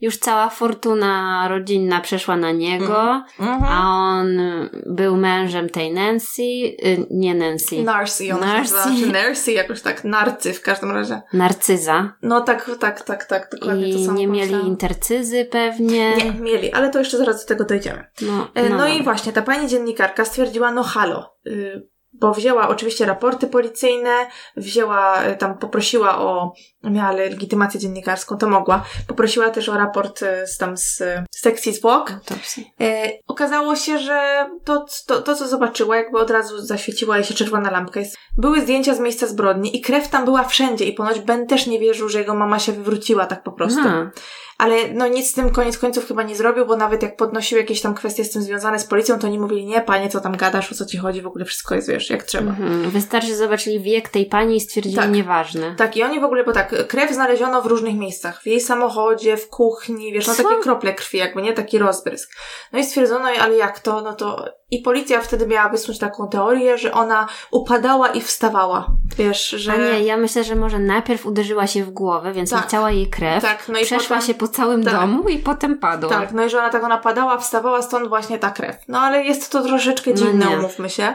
[0.04, 3.64] Już cała fortuna rodzinna przeszła na niego, Mhm.
[3.64, 3.88] a
[4.20, 4.38] on
[4.86, 8.74] był mężem tej Nancy, y, nie Nancy, Narcy, ona Narcy.
[8.74, 11.22] się nazywa, Narcy, jakoś tak, Narcy w każdym razie.
[11.32, 12.12] Narcyza.
[12.22, 14.66] No tak, tak, tak, tak, dokładnie to I samo nie mieli pomyślałam.
[14.66, 16.16] intercyzy pewnie.
[16.16, 18.04] Nie, mieli, ale to jeszcze zaraz do tego dojdziemy.
[18.22, 21.88] No, E, no, No, i właśnie, ta pani dziennikarka stwierdziła, no halo, y,
[22.20, 26.52] bo wzięła oczywiście raporty policyjne, wzięła, y, tam poprosiła o,
[26.84, 31.72] miała legitymację dziennikarską, to mogła, poprosiła też o raport y, z tam z y, sekcji
[31.72, 32.10] zwłok.
[32.10, 32.72] Autopsji.
[32.80, 37.34] E, okazało się, że to, to, to, co zobaczyła, jakby od razu zaświeciła jej się
[37.34, 38.00] czerwona lampka.
[38.00, 41.66] Jest- Były zdjęcia z miejsca zbrodni i krew tam była wszędzie i ponoć Ben też
[41.66, 43.80] nie wierzył, że jego mama się wywróciła tak po prostu.
[43.80, 44.10] Aha.
[44.58, 47.80] Ale no nic z tym koniec końców chyba nie zrobił, bo nawet jak podnosił jakieś
[47.80, 50.72] tam kwestie z tym związane z policją, to oni mówili, nie panie, co tam gadasz,
[50.72, 52.50] o co ci chodzi, w ogóle wszystko jest, wiesz, jak trzeba.
[52.50, 52.90] Mhm.
[52.90, 55.10] Wystarczy, że zobaczyli wiek tej pani i stwierdzili Tak.
[55.10, 55.74] nieważne.
[55.76, 58.42] Tak, i oni w ogóle, bo tak, krew znaleziono w różnych miejscach.
[58.42, 60.42] W jej samochodzie, w kuchni, wiesz, no Co?
[60.42, 61.52] takie krople krwi, jakby, nie?
[61.52, 62.30] Taki rozbrysk.
[62.72, 64.00] No i stwierdzono, ale jak to?
[64.00, 64.48] No to...
[64.74, 68.86] I policja wtedy miała wysnuć taką teorię, że ona upadała i wstawała.
[69.16, 69.72] Wiesz, że...
[69.72, 72.64] A nie, ja myślę, że może najpierw uderzyła się w głowę, więc Tak.
[72.64, 74.26] leciała jej krew, Tak, no i przeszła potem...
[74.26, 74.94] się po całym Tak.
[74.94, 76.10] domu i potem padła.
[76.10, 78.76] Tak, no i że ona tak ona padała, wstawała, stąd właśnie ta krew.
[78.88, 80.58] No ale jest to troszeczkę No dziwne, nie.
[80.58, 81.14] umówmy się.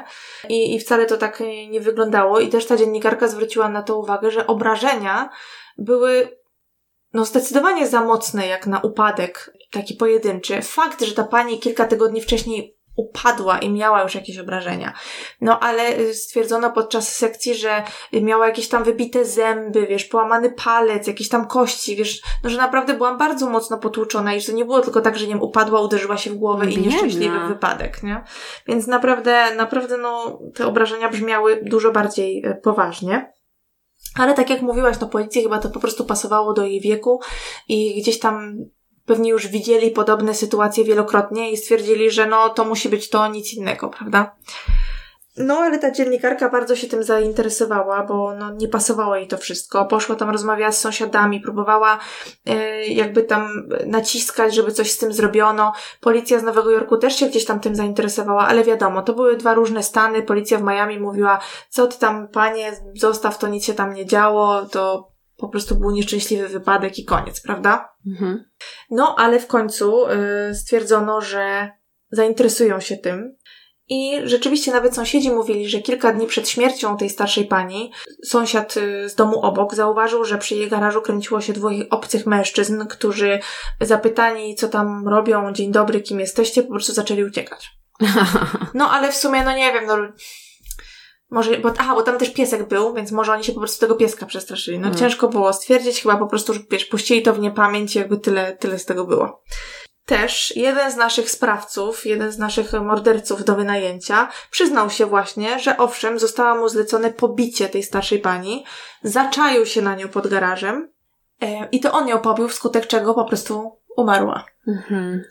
[0.50, 2.40] I, I wcale to tak nie wyglądało.
[2.40, 5.30] I też ta dziennikarka zwróciła na to uwagę, że obrażenia
[5.78, 6.38] były
[7.14, 10.62] no zdecydowanie za mocne jak na upadek taki pojedynczy.
[10.62, 14.94] Fakt, że ta pani kilka tygodni wcześniej upadła i miała już jakieś obrażenia.
[15.42, 17.84] No ale y, stwierdzono podczas sekcji, że
[18.14, 22.94] miała jakieś tam wybite zęby, wiesz, połamany palec, jakieś tam kości, wiesz, no że naprawdę
[22.94, 25.82] była bardzo mocno potłuczona i że to nie było tylko tak, że nie wiem, upadła,
[25.82, 26.92] uderzyła się w głowę i Biedna.
[26.92, 28.24] nieszczęśliwy wypadek, nie?
[28.68, 33.34] Więc naprawdę, naprawdę no te obrażenia brzmiały dużo bardziej e, poważnie.
[34.16, 37.20] Ale tak jak mówiłaś, no policji chyba to po prostu pasowało do jej wieku
[37.68, 38.58] i gdzieś tam
[39.10, 43.54] pewnie już widzieli podobne sytuacje wielokrotnie i stwierdzili, że no to musi być to, nic
[43.54, 44.36] innego, prawda?
[45.38, 49.86] No, ale ta dziennikarka bardzo się tym zainteresowała, bo no, nie pasowało jej to wszystko.
[49.86, 52.00] Poszła tam, rozmawiała z sąsiadami, próbowała
[52.46, 55.74] e, jakby tam naciskać, żeby coś z tym zrobiono.
[56.02, 59.54] Policja z Nowego Jorku też się gdzieś tam tym zainteresowała, ale wiadomo, to były dwa
[59.54, 60.22] różne stany.
[60.22, 61.40] Policja w Miami mówiła,
[61.70, 65.09] co ty tam, panie, zostaw, to nic się tam nie działo, to
[65.40, 67.90] po prostu był nieszczęśliwy wypadek i koniec, prawda?
[68.08, 68.44] Mhm.
[68.90, 71.72] No, ale w końcu y, stwierdzono, że
[72.12, 73.36] zainteresują się tym.
[73.92, 77.92] I rzeczywiście nawet sąsiedzi mówili, że kilka dni przed śmiercią tej starszej pani,
[78.24, 82.88] sąsiad y, z domu obok zauważył, że przy jej garażu kręciło się dwóch obcych mężczyzn,
[82.88, 83.40] którzy
[83.82, 87.70] zapytani, co tam robią, dzień dobry, kim jesteście, po prostu zaczęli uciekać.
[88.74, 89.98] No ale w sumie, no nie wiem, no
[91.30, 93.96] może, bo, aha, bo tam też piesek był, więc może oni się po prostu tego
[93.96, 94.80] pieska przestraszyli.
[94.80, 95.00] No hmm.
[95.00, 98.80] ciężko było stwierdzić, chyba po prostu, że wiesz, puścili to w niepamięć jakby tyle, tyle
[98.80, 99.44] z tego było.
[100.06, 105.78] Też jeden z naszych sprawców, jeden z naszych morderców do wynajęcia, przyznał się właśnie, że
[105.78, 108.66] owszem, zostało mu zlecone pobicie tej starszej pani,
[109.04, 110.92] zaczaił się na nią pod garażem
[111.42, 114.46] e, i to on ją pobił, wskutek czego po prostu umarła.
[114.68, 115.24] Mhm.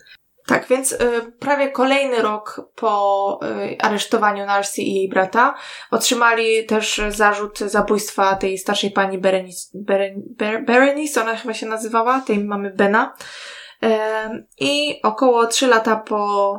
[0.49, 0.97] Tak, więc y,
[1.39, 5.55] prawie kolejny rok po y, aresztowaniu Narcy i jej brata
[5.91, 10.23] otrzymali też zarzut zabójstwa tej starszej pani Berenice, Beren,
[10.65, 13.15] Berenice ona chyba się nazywała, tej mamy Bena.
[14.59, 16.53] I około trzy lata po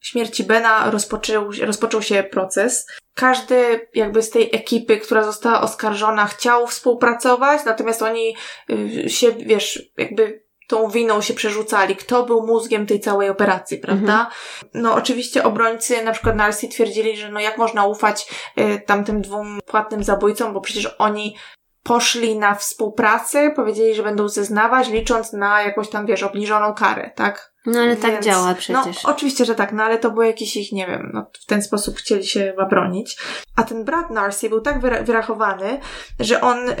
[0.00, 2.86] śmierci Bena rozpoczął, rozpoczął się proces.
[3.14, 8.36] Każdy jakby z tej ekipy, która została oskarżona, chciał współpracować, natomiast oni
[8.70, 14.12] y, się, wiesz, jakby tą winą się przerzucali, kto był mózgiem tej całej operacji, prawda?
[14.12, 14.30] Mhm.
[14.74, 19.58] No oczywiście obrońcy na przykład Narcy twierdzili, że no jak można ufać y, tamtym dwóm
[19.66, 21.36] płatnym zabójcom, bo przecież oni
[21.82, 27.52] poszli na współpracę, powiedzieli, że będą zeznawać, licząc na jakąś tam, wiesz, obniżoną karę, tak?
[27.66, 29.04] No ale tak Więc, tak działa przecież.
[29.04, 31.62] No oczywiście, że tak, no ale to było jakiś ich, nie wiem, no w ten
[31.62, 33.18] sposób chcieli się chyba bronić.
[33.56, 35.80] A ten brat Narcy był tak wyrachowany,
[36.20, 36.74] że on y,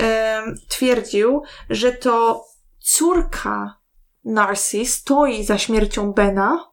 [0.68, 2.44] twierdził, że to
[2.82, 3.82] córka
[4.24, 6.72] Narcy stoi za śmiercią Bena,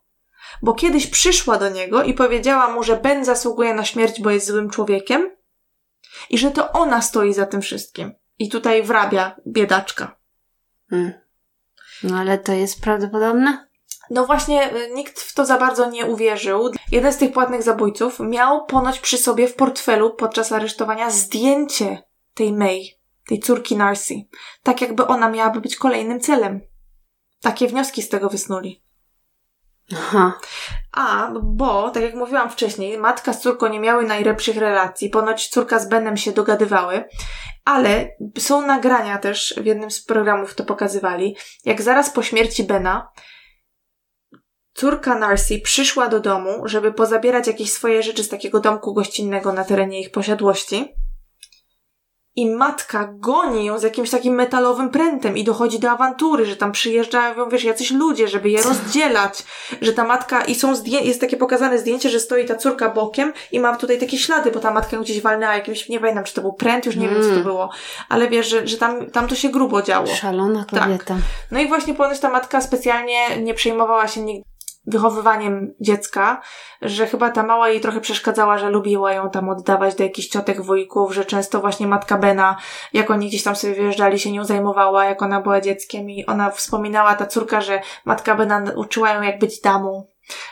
[0.62, 4.48] bo kiedyś przyszła do niego i powiedziała mu, że Ben zasługuje na śmierć, bo jest
[4.48, 5.36] złym człowiekiem
[6.30, 8.14] i że to ona stoi za tym wszystkim.
[8.40, 10.20] I tutaj wrabia biedaczka.
[10.90, 11.14] Hmm.
[12.04, 13.70] No ale to jest prawdopodobne?
[14.10, 16.72] No właśnie, y, nikt w to za bardzo nie uwierzył.
[16.92, 22.04] Jeden z tych płatnych zabójców miał ponoć przy sobie w portfelu podczas aresztowania zdjęcie
[22.34, 22.99] tej May,
[23.30, 24.14] tej córki Narcy.
[24.64, 26.62] Tak jakby ona miałaby być kolejnym celem.
[27.42, 28.84] Takie wnioski z tego wysnuli.
[29.94, 30.40] Aha.
[30.92, 35.10] A, bo, tak jak mówiłam wcześniej, matka z córką nie miały najlepszych relacji.
[35.10, 37.04] Ponoć córka z Benem się dogadywały,
[37.66, 43.12] ale są nagrania też, w jednym z programów to pokazywali, jak zaraz po śmierci Bena
[44.74, 49.64] córka Narcy przyszła do domu, żeby pozabierać jakieś swoje rzeczy z takiego domku gościnnego na
[49.64, 50.96] terenie ich posiadłości
[52.40, 56.72] i matka goni ją z jakimś takim metalowym prętem i dochodzi do awantury, że tam
[56.72, 59.44] przyjeżdżają, wiesz, jacyś ludzie, żeby je rozdzielać,
[59.82, 63.34] że ta matka, i są zdję- jest takie pokazane zdjęcie, że stoi ta córka bokiem
[63.52, 66.34] i ma tutaj takie ślady, bo ta matka ją gdzieś walnęła jakimś, nie pamiętam, czy
[66.34, 67.16] to był pręt, już nie mm.
[67.16, 67.48] wiem, co to mm.
[67.48, 67.70] było,
[68.10, 70.08] ale wiesz, że, że tam, tam to się grubo działo.
[70.08, 71.06] Szalona kobieta.
[71.06, 71.18] Tak.
[71.52, 74.49] No i właśnie ponoć ta matka specjalnie nie przejmowała się nigdy
[74.90, 76.42] wychowywaniem dziecka,
[76.82, 80.62] że chyba ta mała jej trochę przeszkadzała, że lubiła ją tam oddawać do jakichś ciotek,
[80.62, 82.58] wujków, że często właśnie matka Bena,
[82.94, 86.50] jak oni gdzieś tam sobie wyjeżdżali, się nią zajmowała, jak ona była dzieckiem i ona
[86.50, 90.08] wspominała, ta córka, że matka Bena uczyła ją jak być damą,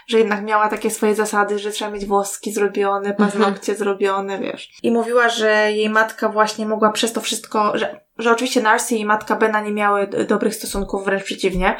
[0.07, 3.15] że jednak miała takie swoje zasady, że trzeba mieć włoski zrobione, mhm.
[3.15, 3.77] paznokcie mhm.
[3.77, 4.69] zrobione, wiesz.
[4.83, 9.05] I mówiła, że jej matka właśnie mogła przez to wszystko, że, że oczywiście Narcy i
[9.05, 11.77] matka Bena nie miały dobrych stosunków, wręcz przeciwnie,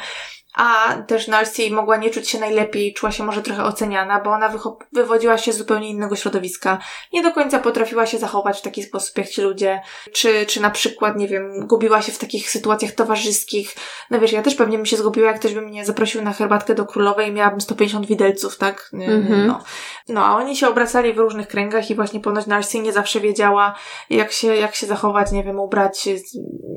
[0.58, 4.52] a też Narcy mogła nie czuć się najlepiej, czuła się może trochę oceniana, bo ona
[4.92, 6.78] wywodziła się z zupełnie innego środowiska.
[7.12, 9.80] Nie do końca potrafiła się zachować w taki sposób jak ci ludzie,
[10.12, 13.74] czy, czy na przykład, nie wiem, gubiła się w takich sytuacjach towarzyskich.
[14.10, 16.74] No wiesz, ja też pewnie bym się zgubiła, jak ktoś by mnie zaprosił na herbatkę
[16.74, 18.90] do królowej i miałabym 150 widelców, tak?
[18.92, 19.46] Mm-hmm.
[19.46, 19.62] No.
[20.08, 23.74] no, a oni się obracali w różnych kręgach i właśnie ponoć Narcy nie zawsze wiedziała,
[24.10, 26.08] jak się, jak się zachować, nie wiem, ubrać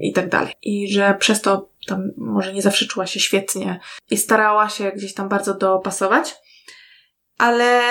[0.02, 0.54] i tak dalej.
[0.62, 3.80] I że przez to tam może nie zawsze czuła się świetnie
[4.10, 6.36] i starała się gdzieś tam bardzo dopasować,
[7.38, 7.82] ale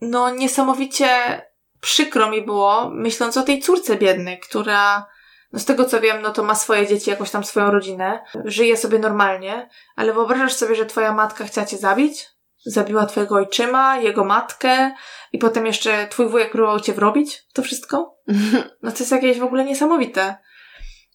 [0.00, 1.42] no niesamowicie
[1.80, 5.06] przykro mi było, myśląc o tej córce biednej, która
[5.52, 8.76] no z tego co wiem, no to ma swoje dzieci, jakąś tam swoją rodzinę, żyje
[8.76, 12.28] sobie normalnie, ale wyobrażasz sobie, że twoja matka chciała cię zabić?
[12.66, 14.94] Zabiła twojego ojczyma, jego matkę
[15.32, 17.42] i potem jeszcze twój wujek próbował cię wrobić?
[17.52, 18.16] To wszystko?
[18.82, 20.36] No to jest jakieś w ogóle niesamowite.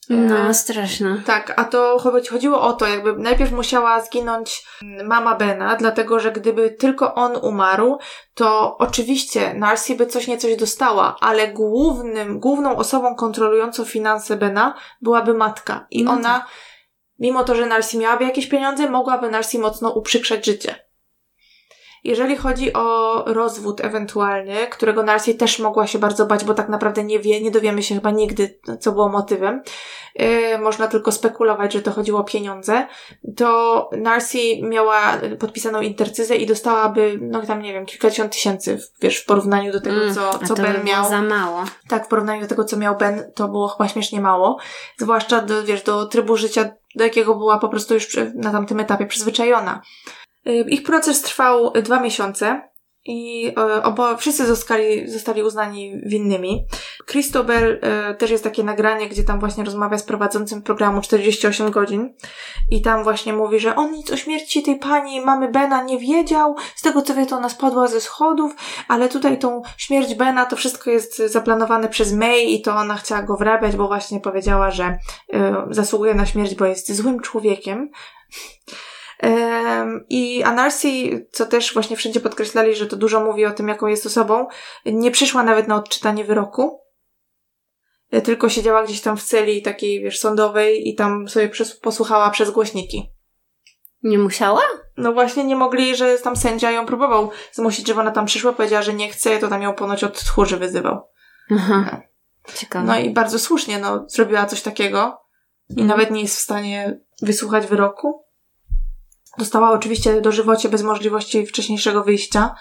[0.10, 1.22] No, straszne.
[1.26, 4.66] Tak, a to chodziło o to, jakby najpierw musiała zginąć
[5.06, 7.98] mama Bena, dlatego że gdyby tylko on umarł,
[8.34, 14.74] to oczywiście Narcy by coś nie coś dostała, ale głównym, główną osobą kontrolującą finanse Bena
[15.02, 15.88] byłaby matka.
[15.92, 16.46] I No ona,
[17.20, 20.86] mimo to, że Narcy miałaby jakieś pieniądze, mogłaby Narcy mocno uprzykrzać życie.
[22.08, 27.04] Jeżeli chodzi o rozwód ewentualny, którego Narcy też mogła się bardzo bać, bo tak naprawdę
[27.04, 29.62] nie wie, nie dowiemy się chyba nigdy, co było motywem.
[30.16, 32.88] Yy, można tylko spekulować, że to chodziło o pieniądze.
[33.38, 39.26] To Narcy miała podpisaną intercyzę i dostałaby, no tam nie wiem, kilkadziesiąt tysięcy, wiesz, w
[39.26, 41.10] porównaniu do tego, Mm, co, a co to Ben by było miał.
[41.10, 41.64] za mało.
[41.88, 44.58] Tak, w porównaniu do tego, co miał Ben, to było chyba śmiesznie mało.
[44.98, 49.06] Zwłaszcza do, wiesz, do trybu życia, do jakiego była po prostu już na tamtym etapie
[49.06, 49.82] przyzwyczajona.
[50.48, 52.61] Y, Ich proces trwał dwa miesiące
[53.07, 56.65] i e, obo, wszyscy zostali, zostali uznani winnymi.
[57.06, 62.14] Christobel e, też jest takie nagranie, gdzie tam właśnie rozmawia z prowadzącym programu 48 godzin
[62.72, 66.56] i tam właśnie mówi, że on nic o śmierci tej pani mamy Bena nie wiedział,
[66.76, 68.56] z tego co wie to ona spadła ze schodów,
[68.88, 73.22] ale tutaj tą śmierć Bena to wszystko jest zaplanowane przez May i to ona chciała
[73.22, 74.98] go wrabiać, bo właśnie powiedziała, że
[75.34, 77.90] e, zasługuje na śmierć, bo jest złym człowiekiem.
[80.10, 84.06] I Anarsi, co też właśnie wszędzie podkreślali, że to dużo mówi o tym, jaką jest
[84.06, 84.48] osobą,
[84.85, 86.81] nie przyszła nawet na odczytanie wyroku,
[88.11, 92.52] e, tylko siedziała gdzieś tam w celi takiej, wiesz, sądowej i tam sobie posłuchała przez
[92.52, 93.11] głośniki.
[94.03, 94.61] Nie musiała?
[94.98, 98.81] No właśnie nie mogli, że tam sędzia ją próbował zmusić, żeby ona tam przyszła, powiedziała,
[98.81, 101.02] że nie chce, to tam ją ponoć od tchórzy wyzywał.
[101.52, 102.02] Aha.
[102.56, 102.85] Ciekawe.
[102.85, 105.22] No i bardzo słusznie, no, zrobiła coś takiego
[105.69, 105.88] i Mhm.
[105.88, 108.27] nawet nie jest w stanie wysłuchać wyroku.
[109.38, 112.55] Dostała oczywiście dożywocie bez możliwości wcześniejszego wyjścia.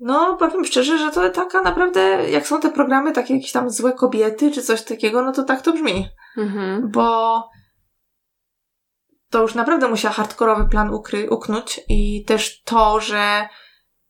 [0.00, 3.92] No, powiem szczerze, że to taka naprawdę, jak są te programy, takie jakieś tam złe
[3.92, 6.08] kobiety, czy coś takiego, no to tak to brzmi.
[6.36, 6.90] Mhm.
[6.90, 7.42] Bo
[9.30, 13.48] to już naprawdę musiała hardkorowy plan ukry- uknąć i też to, że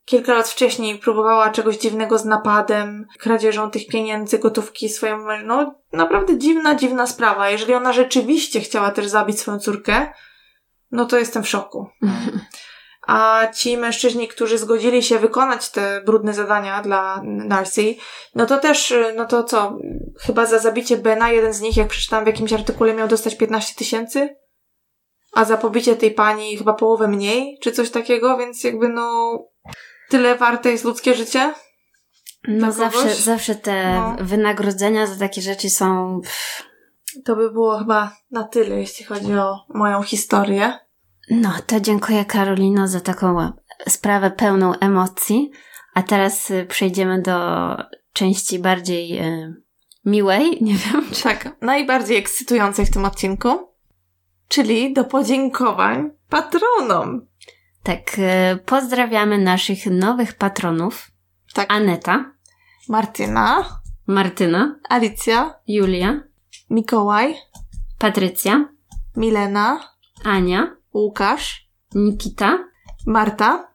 [0.04, 5.46] kilka lat wcześniej próbowała czegoś dziwnego z napadem, kradzieżą tych pieniędzy, gotówki swojemu mężu.
[5.46, 7.50] No, naprawdę dziwna, dziwna sprawa.
[7.50, 10.12] Jeżeli ona rzeczywiście chciała też zabić swoją córkę,
[10.97, 11.86] no to jestem w szoku.
[13.06, 17.94] A ci mężczyźni, którzy zgodzili się wykonać te brudne zadania dla Narcy,
[18.35, 19.78] no to też, no to co,
[20.20, 23.74] chyba za zabicie Bena, jeden z nich, jak przeczytałam w jakimś artykule, miał dostać 15
[23.74, 24.36] tysięcy,
[25.32, 29.39] a za pobicie tej pani chyba połowę mniej, czy coś takiego, więc jakby no,
[30.09, 31.55] tyle warte jest ludzkie życie.
[32.48, 34.16] No zawsze, zawsze te No.
[34.20, 36.20] wynagrodzenia za takie rzeczy są...
[37.24, 40.85] To by było chyba na tyle, jeśli chodzi o moją historię.
[41.31, 43.53] No, to dziękuję Karolino za taką
[43.89, 45.51] sprawę pełną emocji.
[45.94, 47.77] A teraz y, przejdziemy do
[48.12, 49.55] części bardziej y,
[50.05, 51.11] miłej, nie wiem.
[51.12, 51.23] Czy...
[51.23, 53.48] Tak, najbardziej ekscytującej w tym odcinku,
[54.48, 57.27] czyli do podziękowań patronom.
[57.82, 61.11] Tak, y, pozdrawiamy naszych nowych patronów.
[61.55, 61.73] Tak.
[61.73, 62.32] Aneta,
[62.89, 66.23] Martyna, Martyna, Alicja, Julia,
[66.70, 67.35] Mikołaj,
[67.98, 68.69] Patrycja,
[69.16, 69.81] Milena,
[70.24, 72.59] Ania, Łukasz, Nikita,
[73.06, 73.73] Marta,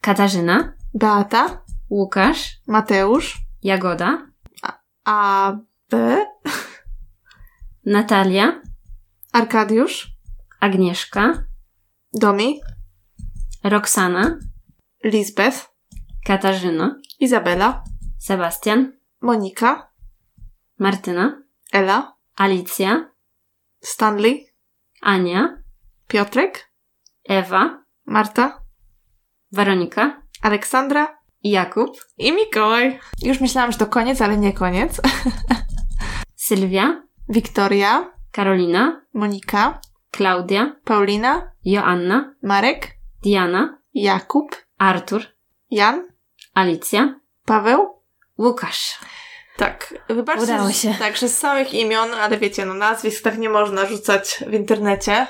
[0.00, 4.26] Katarzyna, Beata, Łukasz, Mateusz, Jagoda,
[5.04, 5.52] A,
[5.90, 6.26] B,
[7.84, 8.62] Natalia,
[9.32, 10.08] Arkadiusz,
[10.60, 11.44] Agnieszka,
[12.12, 12.60] Domi,
[13.64, 14.38] Roxana,
[15.04, 15.58] Lisbeth,
[16.26, 17.84] Katarzyna, Izabela,
[18.18, 19.92] Sebastian, Monika,
[20.78, 23.10] Martyna, Ela, Alicja,
[23.82, 24.46] Stanley,
[25.02, 25.67] Ania,
[26.08, 26.72] Piotrek,
[27.28, 28.62] Ewa, Marta,
[29.52, 30.22] Weronika?
[30.42, 31.18] Aleksandra?
[31.42, 33.00] Jakub, i Mikołaj.
[33.22, 35.00] Już myślałam, że to koniec, ale nie koniec.
[36.46, 39.80] Sylwia, Wiktoria, Karolina, Monika,
[40.10, 42.88] Klaudia, Paulina, Joanna, Marek,
[43.22, 45.22] Diana, Jakub, Artur,
[45.70, 46.06] Jan,
[46.54, 48.02] Alicja, Paweł.
[48.38, 48.98] Łukasz.
[49.56, 50.94] Tak, wybaczcie, Udało się.
[50.98, 55.26] Tak, że z samych imion, ale wiecie, no nazwisk tak nie można rzucać w internecie.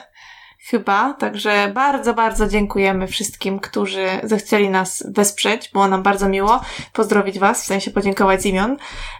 [0.60, 5.68] Chyba, także bardzo, bardzo dziękujemy wszystkim, którzy zechcieli nas wesprzeć.
[5.68, 6.60] Było nam bardzo miło
[6.92, 8.76] pozdrowić Was, w sensie podziękować z imion,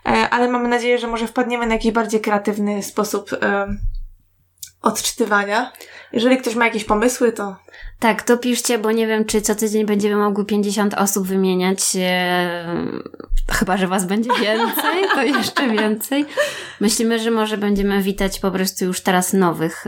[0.09, 3.67] E, ale mamy nadzieję, że może wpadniemy na jakiś bardziej kreatywny sposób e,
[4.83, 5.73] odczytywania.
[6.13, 7.57] Jeżeli ktoś ma jakieś pomysły, to
[7.99, 11.81] Tak, to piszcie, bo nie wiem, czy co tydzień będziemy mogły 50 osób wymieniać.
[11.97, 12.77] E,
[13.51, 16.27] chyba, że was będzie więcej, to jeszcze więcej.
[16.81, 19.85] Myślimy, że może będziemy witać po prostu już teraz nowych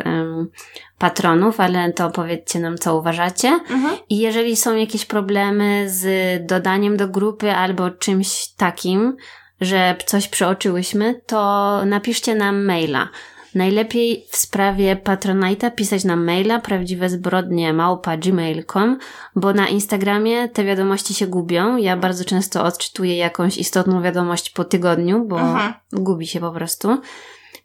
[0.98, 3.60] patronów, ale to powiedzcie nam, co uważacie.
[4.08, 6.06] I jeżeli są jakieś problemy z
[6.46, 9.16] dodaniem do grupy albo czymś takim,
[9.60, 13.08] że coś przeoczyłyśmy, to napiszcie nam maila.
[13.55, 18.98] Najlepiej w sprawie Patronite'a pisać nam maila prawdziwe zbrodnie małpa gmail.com,
[19.36, 21.77] bo na Instagramie te wiadomości się gubią.
[21.77, 25.74] Ja bardzo często odczytuję jakąś istotną wiadomość po tygodniu, bo Mhm.
[25.93, 27.01] gubi się po prostu.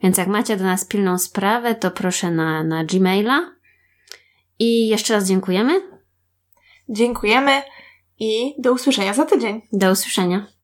[0.03, 3.51] Więc jak macie do nas pilną sprawę, to proszę na, na Gmaila.
[4.59, 5.81] I jeszcze raz dziękujemy.
[6.89, 7.61] Dziękujemy
[8.19, 9.61] i do usłyszenia za tydzień.
[9.73, 10.45] Do usłyszenia.